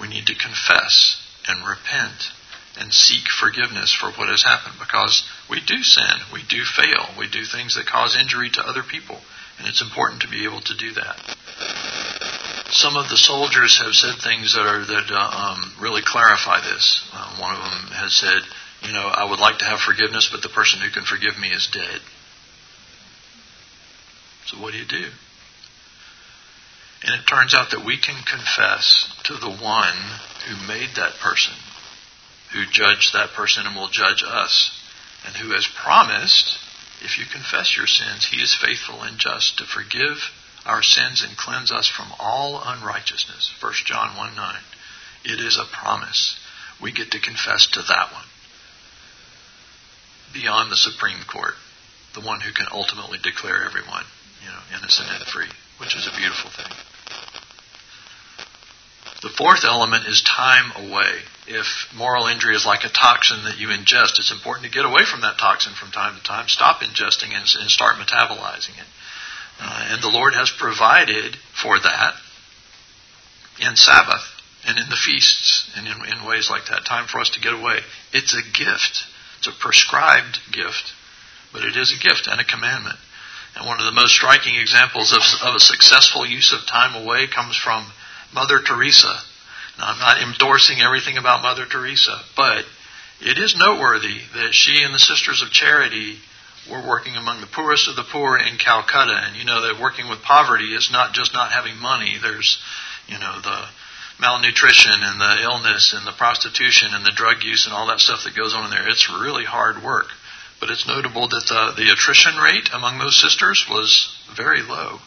[0.00, 2.32] We need to confess and repent
[2.78, 7.28] and seek forgiveness for what has happened because we do sin, we do fail, we
[7.28, 9.18] do things that cause injury to other people,
[9.58, 11.36] and it's important to be able to do that.
[12.70, 17.02] Some of the soldiers have said things that are that uh, um, really clarify this.
[17.12, 18.42] Uh, one of them has said,
[18.82, 21.48] "You know, I would like to have forgiveness, but the person who can forgive me
[21.48, 22.00] is dead."
[24.46, 25.10] So what do you do?
[27.04, 29.96] And it turns out that we can confess to the one
[30.48, 31.54] who made that person
[32.52, 34.70] who judged that person and will judge us,
[35.26, 36.58] and who has promised,
[37.02, 40.32] if you confess your sins, he is faithful and just to forgive
[40.68, 43.52] our sins and cleanse us from all unrighteousness.
[43.60, 44.56] 1 John 1 9.
[45.24, 46.38] It is a promise.
[46.80, 48.24] We get to confess to that one.
[50.32, 51.54] Beyond the Supreme Court,
[52.14, 54.04] the one who can ultimately declare everyone,
[54.44, 55.48] you know, innocent and free,
[55.78, 56.72] which is a beautiful thing.
[59.20, 61.22] The fourth element is time away.
[61.48, 61.66] If
[61.96, 65.22] moral injury is like a toxin that you ingest, it's important to get away from
[65.22, 68.86] that toxin from time to time, stop ingesting and, and start metabolizing it.
[69.60, 72.14] Uh, and the Lord has provided for that
[73.60, 74.22] in Sabbath
[74.66, 76.84] and in the feasts and in, in ways like that.
[76.84, 77.80] Time for us to get away.
[78.12, 79.04] It's a gift.
[79.38, 80.92] It's a prescribed gift,
[81.52, 82.98] but it is a gift and a commandment.
[83.56, 87.26] And one of the most striking examples of, of a successful use of time away
[87.26, 87.90] comes from
[88.32, 89.18] Mother Teresa.
[89.78, 92.64] Now, I'm not endorsing everything about Mother Teresa, but
[93.20, 96.18] it is noteworthy that she and the Sisters of Charity
[96.70, 99.16] were working among the poorest of the poor in Calcutta.
[99.26, 102.16] And you know that working with poverty is not just not having money.
[102.20, 102.58] There's,
[103.06, 103.64] you know, the
[104.20, 108.24] malnutrition and the illness and the prostitution and the drug use and all that stuff
[108.24, 108.88] that goes on in there.
[108.88, 110.08] It's really hard work.
[110.60, 114.98] But it's notable that the, the attrition rate among those sisters was very low.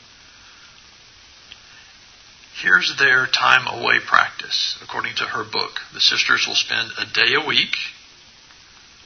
[2.62, 4.78] Here's their time away practice.
[4.84, 7.76] According to her book, the sisters will spend a day a week,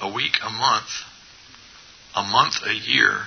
[0.01, 0.89] a week a month,
[2.15, 3.23] a month a year,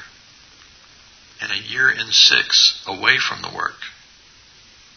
[1.41, 3.77] and a year in six away from the work.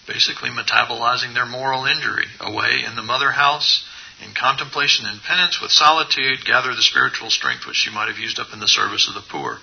[0.08, 3.86] Basically, metabolizing their moral injury away in the mother house,
[4.26, 8.40] in contemplation and penance, with solitude, gather the spiritual strength which she might have used
[8.40, 9.60] up in the service of the poor.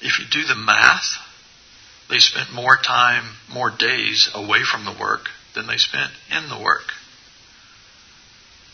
[0.00, 1.18] If you do the math,
[2.10, 6.58] they spent more time, more days away from the work than they spent in the
[6.58, 6.92] work.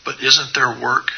[0.03, 1.11] But isn't their work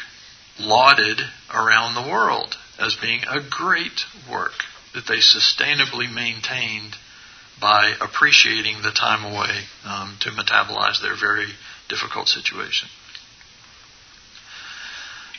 [0.58, 1.20] lauded
[1.52, 6.96] around the world as being a great work that they sustainably maintained
[7.60, 11.46] by appreciating the time away um, to metabolize their very
[11.88, 12.88] difficult situation?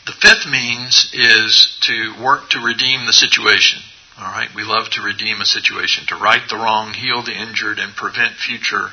[0.06, 3.82] The fifth means is to work to redeem the situation.
[4.18, 7.80] All right, we love to redeem a situation, to right the wrong, heal the injured,
[7.80, 8.92] and prevent future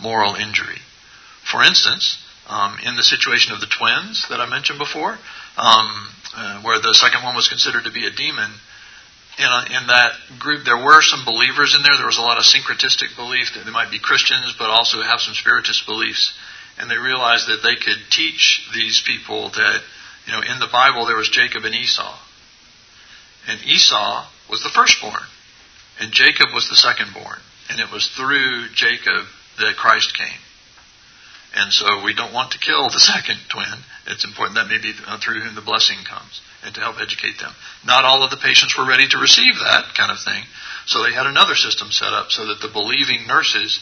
[0.00, 0.80] moral injury.
[1.44, 5.18] For instance, um, in the situation of the twins that I mentioned before,
[5.56, 5.88] um,
[6.36, 8.50] uh, where the second one was considered to be a demon,
[9.38, 11.96] in, a, in that group there were some believers in there.
[11.96, 15.20] There was a lot of syncretistic belief that they might be Christians, but also have
[15.20, 16.32] some spiritist beliefs.
[16.78, 19.80] And they realized that they could teach these people that,
[20.26, 22.16] you know, in the Bible there was Jacob and Esau.
[23.48, 25.22] And Esau was the firstborn,
[26.00, 27.38] and Jacob was the secondborn.
[27.70, 29.26] And it was through Jacob
[29.58, 30.38] that Christ came.
[31.56, 33.80] And so we don't want to kill the second twin.
[34.06, 37.52] It's important that maybe uh, through whom the blessing comes and to help educate them.
[37.84, 40.44] Not all of the patients were ready to receive that kind of thing.
[40.84, 43.80] So they had another system set up so that the believing nurses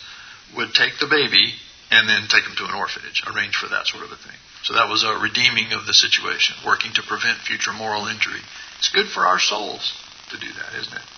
[0.56, 1.58] would take the baby
[1.90, 4.38] and then take them to an orphanage, arrange for that sort of a thing.
[4.62, 8.40] So that was a redeeming of the situation, working to prevent future moral injury.
[8.78, 9.92] It's good for our souls
[10.30, 11.08] to do that, isn't it?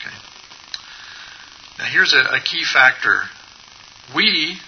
[0.00, 0.16] Okay.
[1.78, 3.22] Now here's a, a key factor.
[4.14, 4.58] We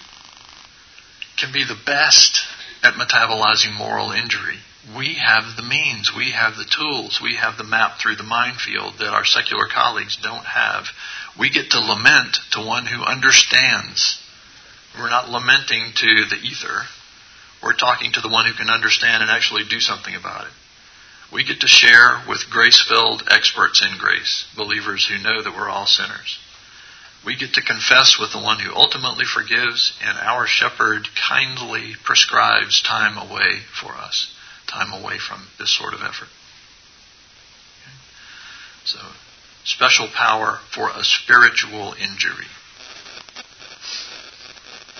[1.37, 2.45] can be the best
[2.83, 4.57] at metabolizing moral injury.
[4.95, 8.99] We have the means, we have the tools, we have the map through the minefield
[8.99, 10.87] that our secular colleagues don't have.
[11.37, 14.21] We get to lament to one who understands.
[14.97, 16.83] We're not lamenting to the ether.
[17.61, 20.53] We're talking to the one who can understand and actually do something about it.
[21.33, 25.69] We get to share with grace filled experts in grace, believers who know that we're
[25.69, 26.39] all sinners.
[27.25, 32.81] We get to confess with the one who ultimately forgives, and our shepherd kindly prescribes
[32.81, 34.33] time away for us,
[34.67, 36.29] time away from this sort of effort.
[37.81, 37.95] Okay?
[38.85, 38.99] So,
[39.65, 42.47] special power for a spiritual injury.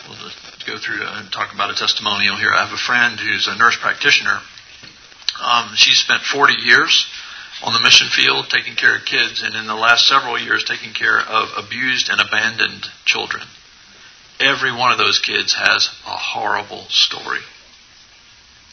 [0.08, 2.52] We'll just go through and talk about a testimonial here.
[2.52, 4.40] I have a friend who's a nurse practitioner.
[5.42, 7.06] Um, she spent 40 years
[7.64, 10.94] on the mission field taking care of kids, and in the last several years taking
[10.94, 13.44] care of abused and abandoned children.
[14.40, 17.42] Every one of those kids has a horrible story.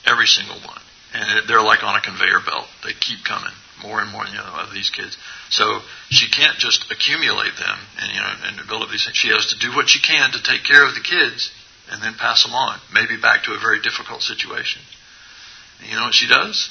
[0.05, 0.81] Every single one.
[1.15, 2.67] And they're like on a conveyor belt.
[2.85, 3.53] They keep coming.
[3.83, 5.17] More and more, you know, of these kids.
[5.51, 5.81] So
[6.11, 9.17] she can't just accumulate them and you know and build up these things.
[9.17, 11.51] She has to do what she can to take care of the kids
[11.91, 14.81] and then pass them on, maybe back to a very difficult situation.
[15.81, 16.71] And you know what she does?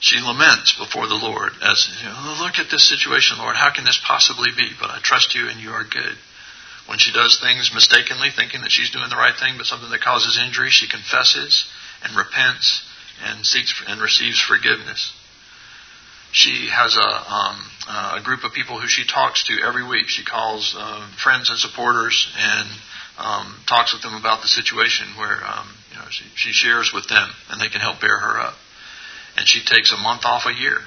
[0.00, 3.56] She laments before the Lord as, you know, look at this situation, Lord.
[3.56, 4.70] How can this possibly be?
[4.80, 6.14] But I trust you and you are good.
[6.86, 10.00] When she does things mistakenly, thinking that she's doing the right thing, but something that
[10.00, 11.66] causes injury, she confesses
[12.02, 12.86] and repents
[13.26, 15.12] and seeks and receives forgiveness.
[16.30, 20.08] She has a, um, a group of people who she talks to every week.
[20.08, 22.68] She calls uh, friends and supporters and
[23.18, 27.08] um, talks with them about the situation where um, you know she, she shares with
[27.08, 28.54] them and they can help bear her up
[29.38, 30.78] and she takes a month off a year.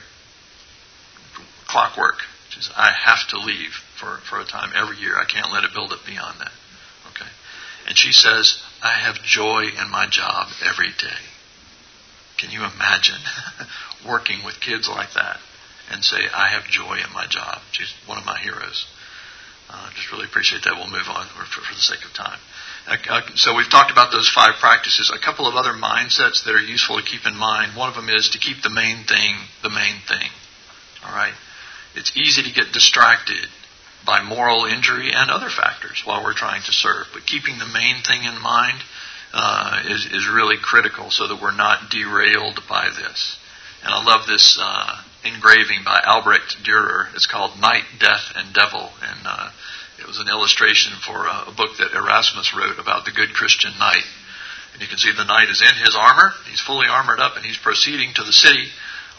[1.68, 2.20] Clockwork.
[2.50, 5.16] She says, I have to leave for, for a time every year.
[5.16, 6.52] I can't let it build up beyond that.
[7.16, 7.30] Okay.
[7.88, 11.22] And she says, I have joy in my job every day.
[12.38, 13.22] Can you imagine
[14.08, 15.40] working with kids like that
[15.90, 17.60] and say, I have joy in my job?
[17.72, 18.86] She's one of my heroes.
[19.70, 20.74] Uh, just really appreciate that.
[20.76, 22.40] We'll move on for, for the sake of time.
[23.36, 25.12] So we've talked about those five practices.
[25.16, 27.76] A couple of other mindsets that are useful to keep in mind.
[27.76, 30.30] One of them is to keep the main thing the main thing.
[31.06, 31.34] All right.
[31.96, 33.48] It's easy to get distracted
[34.06, 38.02] by moral injury and other factors while we're trying to serve, but keeping the main
[38.02, 38.82] thing in mind
[39.34, 43.38] uh, is is really critical so that we're not derailed by this.
[43.84, 47.14] And I love this uh, engraving by Albrecht Dürer.
[47.16, 49.50] It's called Knight, Death, and Devil, and uh,
[50.02, 54.06] it was an illustration for a, book that Erasmus wrote about the good Christian knight.
[54.74, 56.34] And you can see the knight is in his armor.
[56.50, 58.70] He's fully armored up and he's proceeding to the city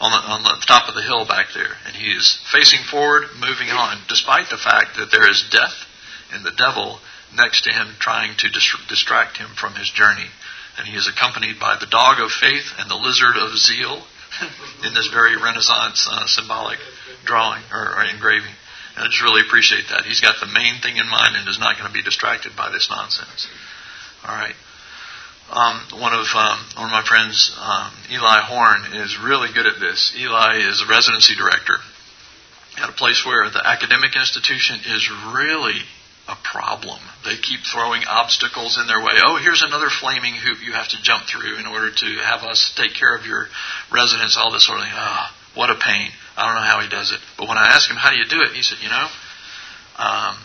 [0.01, 1.77] on the, on the top of the hill back there.
[1.87, 5.87] And he is facing forward, moving on, despite the fact that there is death
[6.33, 6.99] and the devil
[7.35, 8.49] next to him trying to
[8.89, 10.27] distract him from his journey.
[10.77, 14.03] And he is accompanied by the dog of faith and the lizard of zeal
[14.83, 16.79] in this very Renaissance uh, symbolic
[17.25, 18.51] drawing or, or engraving.
[18.95, 20.05] And I just really appreciate that.
[20.05, 22.69] He's got the main thing in mind and is not going to be distracted by
[22.69, 23.47] this nonsense.
[24.25, 24.55] All right.
[25.51, 29.79] Um, one of um, one of my friends, um, Eli Horn, is really good at
[29.79, 30.13] this.
[30.17, 31.77] Eli is a residency director
[32.77, 35.77] at a place where the academic institution is really
[36.27, 36.99] a problem.
[37.25, 39.19] They keep throwing obstacles in their way.
[39.23, 42.73] Oh, here's another flaming hoop you have to jump through in order to have us
[42.75, 43.47] take care of your
[43.91, 44.37] residents.
[44.37, 44.93] All this sort of thing.
[44.95, 46.09] Oh, what a pain.
[46.37, 47.19] I don't know how he does it.
[47.37, 48.55] But when I asked him, how do you do it?
[48.55, 49.07] He said, you know,
[49.97, 50.37] um,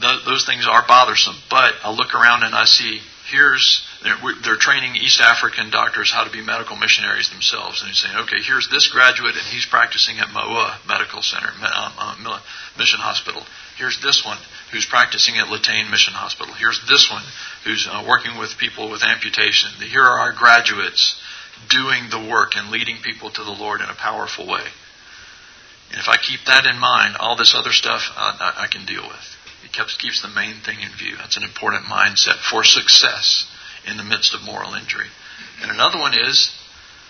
[0.00, 1.36] th- those things are bothersome.
[1.50, 3.00] But I look around and I see
[3.30, 8.16] here's they're, training East African doctors how to be medical missionaries themselves, and he's saying,
[8.16, 12.40] okay, here's this graduate, and he's practicing at Moa Medical Center, um, uh,
[12.78, 13.42] Mission Hospital.
[13.76, 14.38] Here's this one
[14.72, 16.52] who's practicing at Litein Mission Hospital.
[16.54, 17.22] Here's this one
[17.64, 19.70] who's uh, working with people with amputation.
[19.80, 21.20] Here are our graduates
[21.68, 24.64] doing the work and leading people to the Lord in a powerful way.
[25.90, 29.02] And if I keep that in mind, all this other stuff I, I can deal
[29.02, 29.36] with.
[29.64, 31.16] It keeps, keeps the main thing in view.
[31.16, 33.46] That's an important mindset for success
[33.86, 35.08] in the midst of moral injury.
[35.62, 36.54] And another one is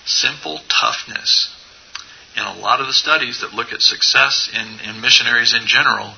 [0.07, 1.55] simple toughness.
[2.37, 6.15] In a lot of the studies that look at success in, in missionaries in general,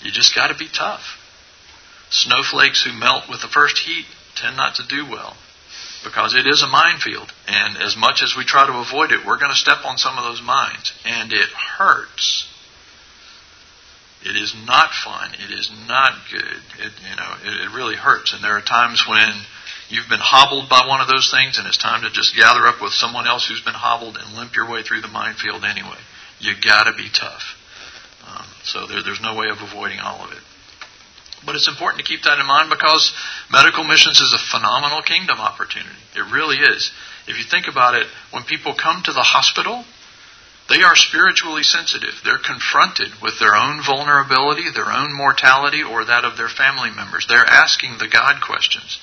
[0.00, 1.18] you just got to be tough.
[2.10, 5.36] Snowflakes who melt with the first heat tend not to do well
[6.04, 7.32] because it is a minefield.
[7.46, 10.18] And as much as we try to avoid it, we're going to step on some
[10.18, 10.92] of those mines.
[11.04, 11.48] And it
[11.78, 12.48] hurts.
[14.24, 15.34] It is not fun.
[15.34, 16.62] It is not good.
[16.78, 18.32] It, you know, it, it really hurts.
[18.32, 19.32] And there are times when
[19.88, 22.80] you've been hobbled by one of those things and it's time to just gather up
[22.80, 25.98] with someone else who's been hobbled and limp your way through the minefield anyway.
[26.38, 27.58] You gotta be tough.
[28.26, 30.42] Um, so there, there's no way of avoiding all of it.
[31.44, 33.12] But it's important to keep that in mind because
[33.50, 35.98] medical missions is a phenomenal kingdom opportunity.
[36.14, 36.90] It really is.
[37.26, 39.84] If you think about it, when people come to the hospital,
[40.68, 42.14] they are spiritually sensitive.
[42.24, 47.26] They're confronted with their own vulnerability, their own mortality, or that of their family members.
[47.28, 48.98] They're asking the God questions.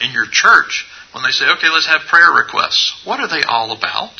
[0.00, 3.70] In your church, when they say, okay, let's have prayer requests, what are they all
[3.72, 4.10] about?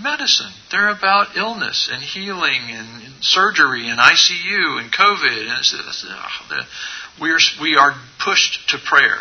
[0.00, 0.52] Medicine.
[0.70, 5.48] They're about illness and healing and, surgery and ICU and COVID.
[5.48, 6.62] And it's, it's, uh,
[7.20, 9.18] we are we are pushed to prayer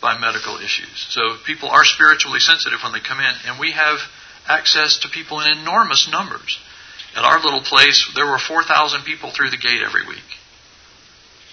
[0.00, 1.06] by medical issues.
[1.10, 3.98] So people are spiritually sensitive when they come in, and we have
[4.48, 6.58] access to people in enormous numbers.
[7.14, 10.26] At our little place, there were 4,000 people through the gate every week.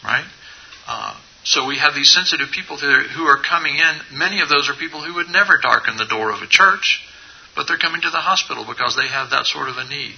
[0.03, 0.25] Right?
[0.87, 4.17] Uh, so we have these sensitive people who are coming in.
[4.17, 7.01] Many of those are people who would never darken the door of a church,
[7.55, 10.15] but they're coming to the hospital because they have that sort of a need.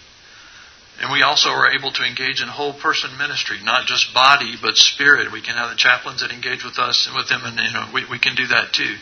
[1.02, 4.78] And we also are able to engage in whole person ministry, not just body, but
[4.78, 5.32] spirit.
[5.32, 7.90] We can have the chaplains that engage with us and with them, and you know,
[7.94, 8.96] we, we can do that too.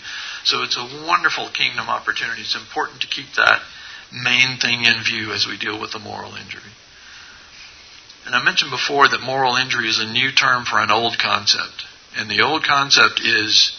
[0.45, 2.41] So it's a wonderful kingdom opportunity.
[2.41, 3.61] It's important to keep that
[4.13, 6.71] main thing in view as we deal with the moral injury.
[8.25, 11.85] And I mentioned before that moral injury is a new term for an old concept.
[12.15, 13.77] And the old concept is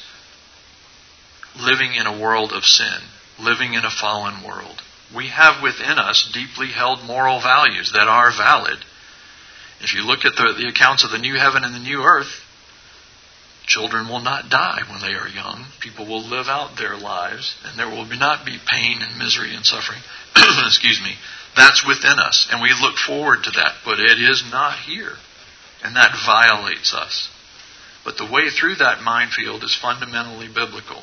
[1.59, 3.01] living in a world of sin,
[3.43, 4.83] living in a fallen world.
[5.15, 8.79] We have within us deeply held moral values that are valid.
[9.81, 12.45] If you look at the, the accounts of the new heaven and the new earth,
[13.67, 15.67] children will not die when they are young.
[15.81, 19.65] People will live out their lives, and there will not be pain and misery and
[19.65, 20.01] suffering.
[20.67, 21.15] Excuse me.
[21.57, 25.17] That's within us, and we look forward to that, but it is not here.
[25.83, 27.29] And that violates us.
[28.05, 31.03] But the way through that minefield is fundamentally biblical.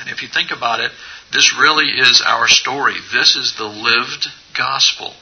[0.00, 0.90] And if you think about it,
[1.32, 2.94] this really is our story.
[3.12, 5.14] This is the lived gospel.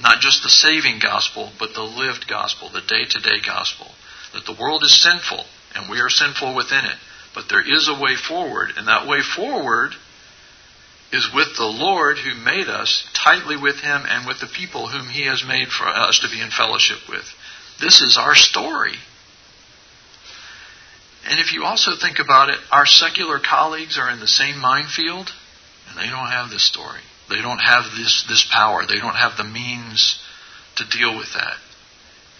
[0.00, 3.92] Not just the saving gospel, but the lived gospel, the day to day gospel.
[4.32, 6.96] That the world is sinful, and we are sinful within it.
[7.34, 9.94] But there is a way forward, and that way forward
[11.12, 15.08] is with the Lord who made us tightly with Him and with the people whom
[15.08, 17.34] He has made for us to be in fellowship with.
[17.80, 18.96] This is our story.
[21.28, 25.30] And if you also think about it, our secular colleagues are in the same minefield,
[25.88, 27.00] and they don't have this story.
[27.30, 28.84] They don't have this, this power.
[28.86, 30.20] They don't have the means
[30.76, 31.56] to deal with that.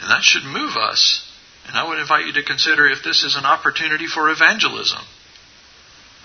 [0.01, 1.29] And that should move us.
[1.69, 5.01] And I would invite you to consider if this is an opportunity for evangelism.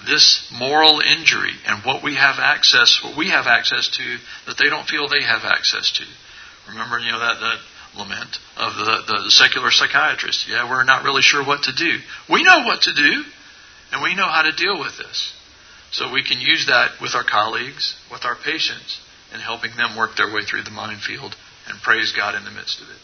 [0.05, 4.69] This moral injury and what we have access, what we have access to that they
[4.69, 6.03] don't feel they have access to.
[6.69, 7.57] Remember, you know, that, that
[7.97, 10.47] lament of the, the secular psychiatrist.
[10.47, 11.99] Yeah, we're not really sure what to do.
[12.29, 13.23] We know what to do,
[13.91, 15.33] and we know how to deal with this.
[15.91, 18.99] So we can use that with our colleagues, with our patients,
[19.33, 21.35] in helping them work their way through the minefield
[21.67, 23.01] and praise God in the midst of it.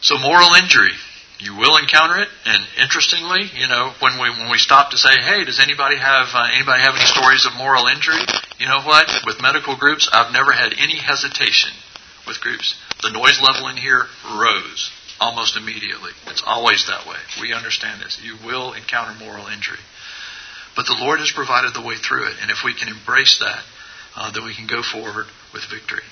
[0.00, 0.92] So moral injury.
[1.38, 5.10] You will encounter it, and interestingly, you know, when we when we stop to say,
[5.18, 8.22] "Hey, does anybody have uh, anybody have any stories of moral injury?"
[8.58, 9.10] You know what?
[9.26, 11.74] With medical groups, I've never had any hesitation
[12.26, 16.10] with groups the noise level in here rose almost immediately.
[16.26, 17.20] It's always that way.
[17.40, 18.18] We understand this.
[18.22, 19.78] You will encounter moral injury.
[20.74, 22.36] But the Lord has provided the way through it.
[22.40, 23.62] And if we can embrace that,
[24.16, 26.02] uh, then we can go forward with victory.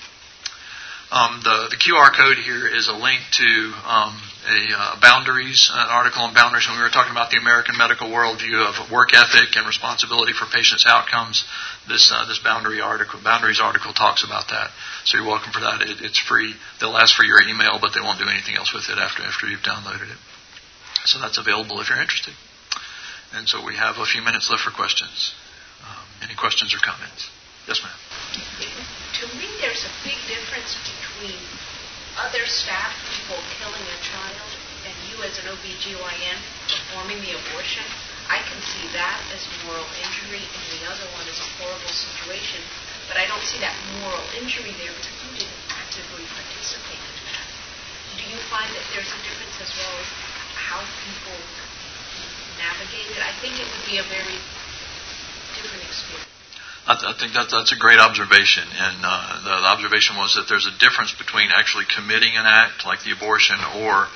[1.11, 3.49] Um, the, the QR code here is a link to
[3.85, 4.17] um,
[4.49, 8.09] a uh, boundaries, an article on boundaries when we were talking about the American medical
[8.09, 11.45] worldview of work ethic and responsibility for patients' outcomes.
[11.87, 14.71] This uh, this boundary article, boundaries article talks about that.
[15.03, 15.81] So you're welcome for that.
[15.81, 16.55] It, it's free.
[16.79, 19.47] They'll ask for your email, but they won't do anything else with it after after
[19.47, 20.19] you've downloaded it.
[21.03, 22.33] So that's available if you're interested.
[23.33, 25.33] And so we have a few minutes left for questions.
[25.83, 27.27] Um, any questions or comments?
[27.67, 27.91] Yes, ma'am.
[28.31, 31.39] To me, there's a big difference between
[32.15, 34.49] other staff people killing a child
[34.85, 36.37] and you as an OBGYN
[36.69, 37.83] performing the abortion.
[38.29, 42.61] I can see that as moral injury and the other one as a horrible situation.
[43.07, 47.47] But I don't see that moral injury there because you didn't actively participate in that.
[48.15, 50.07] Do you find that there's a difference as well as
[50.55, 51.37] how people
[52.57, 53.19] navigate it?
[53.19, 54.39] I think it would be a very
[55.59, 56.31] different experience.
[56.83, 60.35] I, th- I think that that's a great observation, and uh, the, the observation was
[60.35, 64.07] that there's a difference between actually committing an act like the abortion, or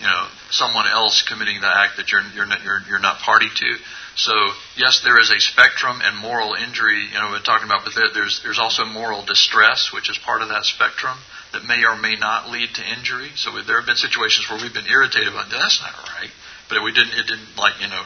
[0.00, 3.48] you know someone else committing the act that you're you're not, you're, you're not party
[3.54, 3.70] to.
[4.16, 4.32] So
[4.76, 8.42] yes, there is a spectrum, and moral injury, you know, we're talking about, but there's
[8.42, 11.16] there's also moral distress, which is part of that spectrum
[11.52, 13.30] that may or may not lead to injury.
[13.36, 16.30] So there have been situations where we've been irritated about that's not right,
[16.68, 18.02] but we didn't it didn't like you know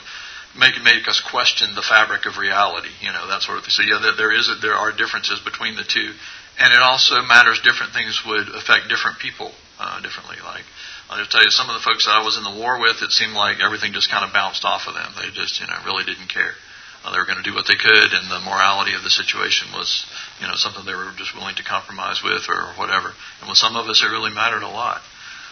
[0.58, 3.74] make make us question the fabric of reality, you know, that sort of thing.
[3.74, 6.12] So yeah, there is a, there are differences between the two,
[6.58, 7.60] and it also matters.
[7.62, 10.36] Different things would affect different people uh, differently.
[10.44, 10.64] Like
[11.10, 13.02] I'll just tell you, some of the folks that I was in the war with,
[13.02, 15.12] it seemed like everything just kind of bounced off of them.
[15.20, 16.56] They just you know really didn't care.
[17.04, 19.68] Uh, they were going to do what they could, and the morality of the situation
[19.76, 20.08] was,
[20.40, 23.12] you know, something they were just willing to compromise with or whatever.
[23.40, 25.04] And with some of us, it really mattered a lot.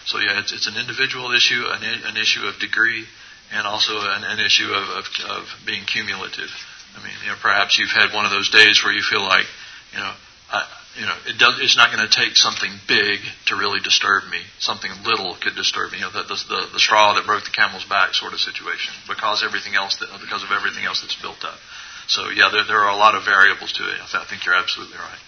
[0.09, 3.05] So yeah, it's, it's an individual issue, an, an issue of degree,
[3.53, 6.49] and also an, an issue of, of, of, being cumulative.
[6.97, 9.45] I mean, you know, perhaps you've had one of those days where you feel like,
[9.93, 10.11] you know,
[10.51, 13.17] I, you know, it does, it's not going to take something big
[13.49, 14.37] to really disturb me.
[14.61, 15.97] Something little could disturb me.
[15.97, 19.41] You know, the, the, the straw that broke the camel's back sort of situation because
[19.41, 21.57] everything else that, because of everything else that's built up.
[22.05, 23.97] So yeah, there, there are a lot of variables to it.
[23.97, 25.23] I, th- I think you're absolutely right.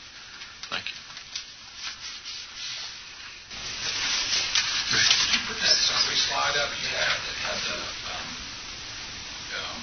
[0.70, 0.98] Thank you.
[4.86, 5.02] Could
[5.34, 7.78] you put that summary slide up you had that had the,
[8.14, 8.28] um,
[9.66, 9.78] um,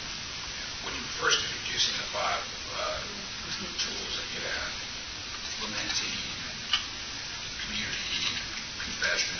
[0.86, 2.44] when you first introducing the five
[2.78, 3.02] uh,
[3.82, 4.91] tools that you had,
[5.62, 6.16] lamenting,
[7.66, 8.22] community,
[8.82, 9.38] confession.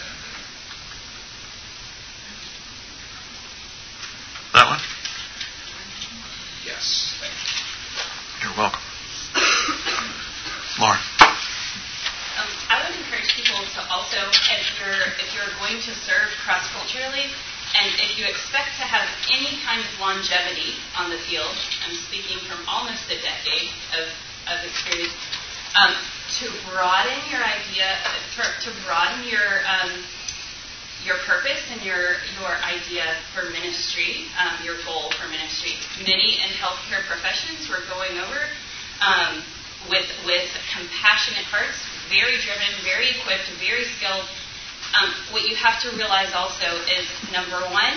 [4.55, 4.81] That one?
[6.65, 8.49] Yes, thank you.
[8.49, 8.81] You're welcome.
[10.79, 11.01] Lauren.
[12.39, 16.69] Um, I would encourage people to also, if you're if you're going to serve cross
[16.71, 17.33] culturally,
[17.75, 21.57] and if you expect to have any kind of longevity on the field,
[21.89, 24.13] I'm speaking from almost a decade of,
[24.53, 25.17] of experience,
[25.77, 25.95] um,
[26.41, 27.97] to broaden your idea,
[28.37, 30.05] for, to broaden your um,
[31.05, 35.75] your purpose and your your idea for ministry, um, your goal for ministry.
[36.07, 38.41] Many in healthcare professions we're going over
[39.03, 39.43] um,
[39.91, 44.29] with with compassionate hearts, very driven, very equipped, very skilled.
[44.93, 47.97] Um, what you have to realize also is number one,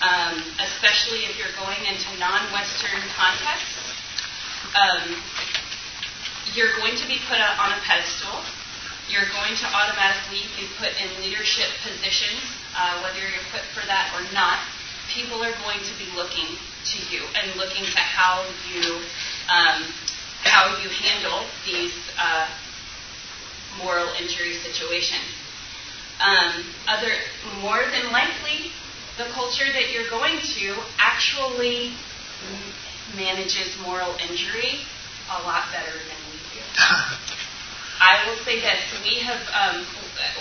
[0.00, 3.74] um, especially if you're going into non-Western contexts,
[4.78, 5.18] um,
[6.54, 8.42] you're going to be put on a pedestal.
[9.08, 12.44] You're going to automatically be put in leadership positions,
[12.76, 14.60] uh, whether you're put for that or not.
[15.08, 16.46] People are going to be looking
[16.84, 19.00] to you and looking to how you
[19.48, 19.82] um,
[20.44, 22.46] how you handle these uh,
[23.82, 25.24] moral injury situations.
[26.20, 27.12] Um, other,
[27.60, 28.72] more than likely,
[29.16, 31.92] the culture that you're going to actually
[33.16, 34.82] manages moral injury
[35.30, 36.17] a lot better than.
[38.00, 39.40] I will say this: we have.
[39.52, 39.86] Um,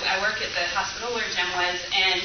[0.09, 2.21] I work at the hospital where Jim was, and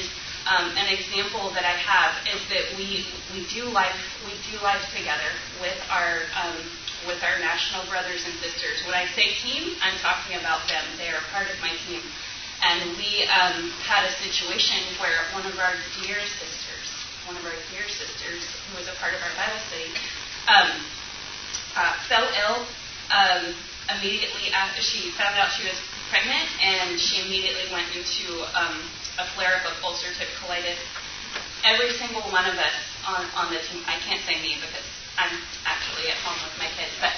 [0.49, 3.95] um, an example that I have is that we we do life
[4.25, 5.31] we do life together
[5.61, 6.57] with our um,
[7.07, 8.83] with our national brothers and sisters.
[8.85, 10.83] When I say team, I'm talking about them.
[10.97, 12.01] They are part of my team.
[12.63, 16.87] And we um, had a situation where one of our dear sisters,
[17.27, 18.39] one of our dear sisters,
[18.71, 19.91] who was a part of our Bible study,
[20.47, 20.71] um,
[21.75, 22.63] uh, fell ill
[23.11, 23.51] um,
[23.91, 25.77] immediately after she found out she was
[26.09, 28.77] pregnant, and she immediately went into um,
[29.19, 30.79] a flare up of ulcerative colitis.
[31.65, 32.77] Every single one of us
[33.07, 34.85] on, on the team, I can't say me because
[35.17, 35.33] I'm
[35.65, 37.13] actually at home with my kids, but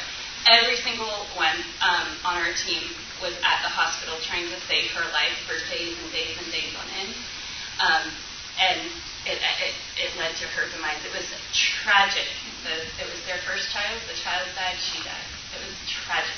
[0.48, 2.84] every single one um, on our team
[3.22, 6.72] was at the hospital trying to save her life for days and days and days
[6.78, 7.14] on end.
[7.82, 8.06] Um,
[8.56, 8.80] and
[9.28, 11.02] it, it, it, led to her demise.
[11.04, 12.30] It was tragic.
[12.64, 13.98] The, it was their first child.
[14.08, 14.80] The child died.
[14.80, 15.28] She died.
[15.58, 16.38] It was tragic.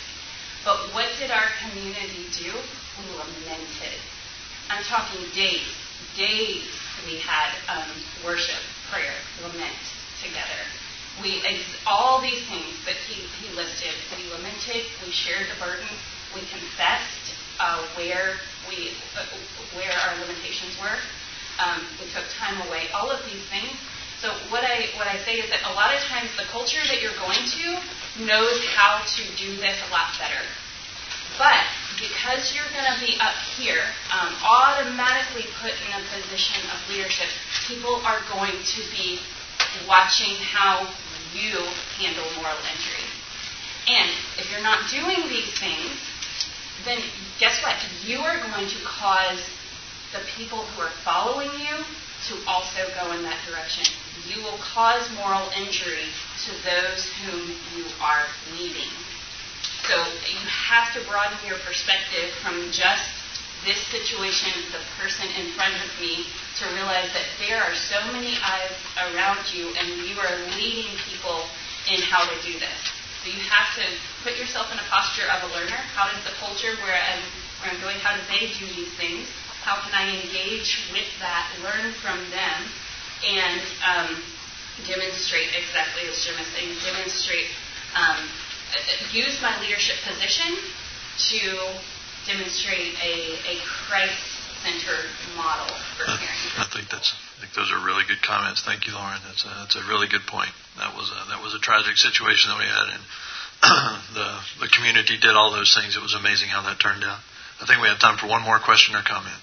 [0.65, 2.51] But what did our community do?
[2.53, 3.99] We lamented.
[4.69, 5.63] I'm talking days,
[6.17, 6.65] days
[7.05, 7.87] we had um,
[8.25, 8.59] worship,
[8.91, 9.79] prayer, lament
[10.19, 10.61] together.
[11.21, 11.41] We
[11.85, 13.93] all these things that he, he listed.
[14.17, 14.85] We lamented.
[15.05, 15.87] We shared the burden.
[16.35, 18.37] We confessed uh, where
[18.69, 19.25] we uh,
[19.73, 20.97] where our limitations were.
[21.57, 22.85] Um, we took time away.
[22.93, 23.73] All of these things.
[24.21, 27.01] So what I what I say is that a lot of times the culture that
[27.01, 27.65] you're going to
[28.25, 30.41] knows how to do this a lot better.
[31.37, 31.61] But
[32.01, 37.29] because you're going to be up here, um, automatically put in a position of leadership,
[37.69, 39.21] people are going to be
[39.85, 40.89] watching how
[41.33, 41.61] you
[42.01, 43.05] handle moral injury.
[43.85, 44.09] And
[44.41, 45.93] if you're not doing these things,
[46.85, 46.97] then
[47.39, 47.77] guess what?
[48.03, 49.41] You are going to cause
[50.13, 51.85] the people who are following you
[52.27, 53.87] to also go in that direction.
[54.27, 56.11] You will cause moral injury
[56.45, 58.27] to those whom you are
[58.59, 58.91] leading.
[59.87, 59.95] So
[60.27, 63.07] you have to broaden your perspective from just
[63.63, 66.27] this situation, the person in front of me,
[66.59, 71.47] to realize that there are so many eyes around you and you are leading people
[71.87, 72.79] in how to do this.
[73.23, 73.85] So you have to
[74.23, 75.79] put yourself in a posture of a learner.
[75.95, 77.23] How does the culture where I'm,
[77.63, 79.27] where I'm going, how do they do these things?
[79.63, 81.06] How can I engage with
[81.63, 82.59] learn from them,
[83.25, 84.09] and um,
[84.85, 87.49] demonstrate exactly as Jim is saying, demonstrate,
[87.97, 88.17] um,
[89.11, 90.53] use my leadership position
[91.17, 91.39] to
[92.27, 93.55] demonstrate a, a
[93.87, 96.51] Christ-centered model for caring.
[96.61, 97.15] I think that's.
[97.37, 98.65] I think those are really good comments.
[98.65, 99.21] Thank you, Lauren.
[99.21, 100.49] That's a, that's a really good point.
[100.81, 103.03] That was a, that was a tragic situation that we had, and
[104.17, 105.95] the the community did all those things.
[105.95, 107.21] It was amazing how that turned out.
[107.61, 109.37] I think we have time for one more question or comment.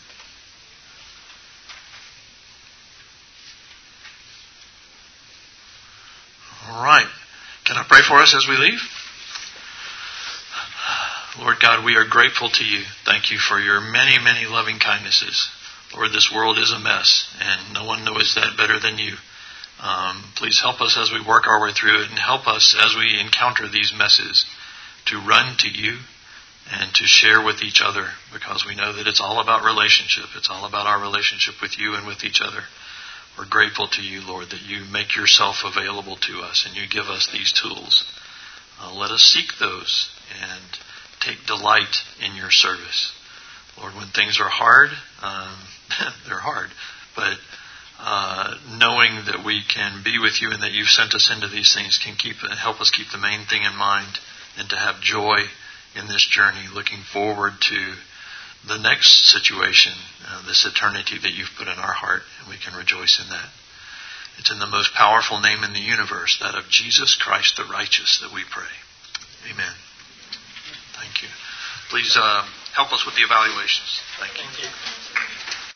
[6.70, 7.06] All right.
[7.64, 8.80] Can I pray for us as we leave?
[11.38, 12.84] Lord God, we are grateful to you.
[13.04, 15.50] Thank you for your many, many loving kindnesses.
[15.94, 19.14] Lord, this world is a mess, and no one knows that better than you.
[19.82, 22.94] Um, please help us as we work our way through it, and help us as
[22.94, 24.46] we encounter these messes
[25.06, 25.98] to run to you
[26.72, 30.24] and to share with each other because we know that it's all about relationship.
[30.36, 32.62] It's all about our relationship with you and with each other.
[33.36, 37.06] We're grateful to you, Lord, that you make yourself available to us and you give
[37.06, 38.04] us these tools.
[38.80, 40.08] Uh, let us seek those
[40.40, 40.62] and
[41.20, 43.12] take delight in your service.
[43.78, 45.56] Lord, when things are hard, um,
[46.28, 46.70] they're hard,
[47.16, 47.38] but
[47.98, 51.74] uh, knowing that we can be with you and that you've sent us into these
[51.74, 54.18] things can keep help us keep the main thing in mind
[54.58, 55.38] and to have joy
[55.96, 57.94] in this journey, looking forward to
[58.66, 59.92] the next situation,
[60.26, 63.48] uh, this eternity that you've put in our heart, and we can rejoice in that.
[64.38, 68.20] It's in the most powerful name in the universe, that of Jesus Christ the righteous,
[68.20, 68.72] that we pray.
[69.52, 69.74] Amen.
[70.98, 71.28] Thank you.
[71.90, 74.00] Please uh, help us with the evaluations.
[74.18, 74.44] Thank you.
[74.44, 75.33] Thank you.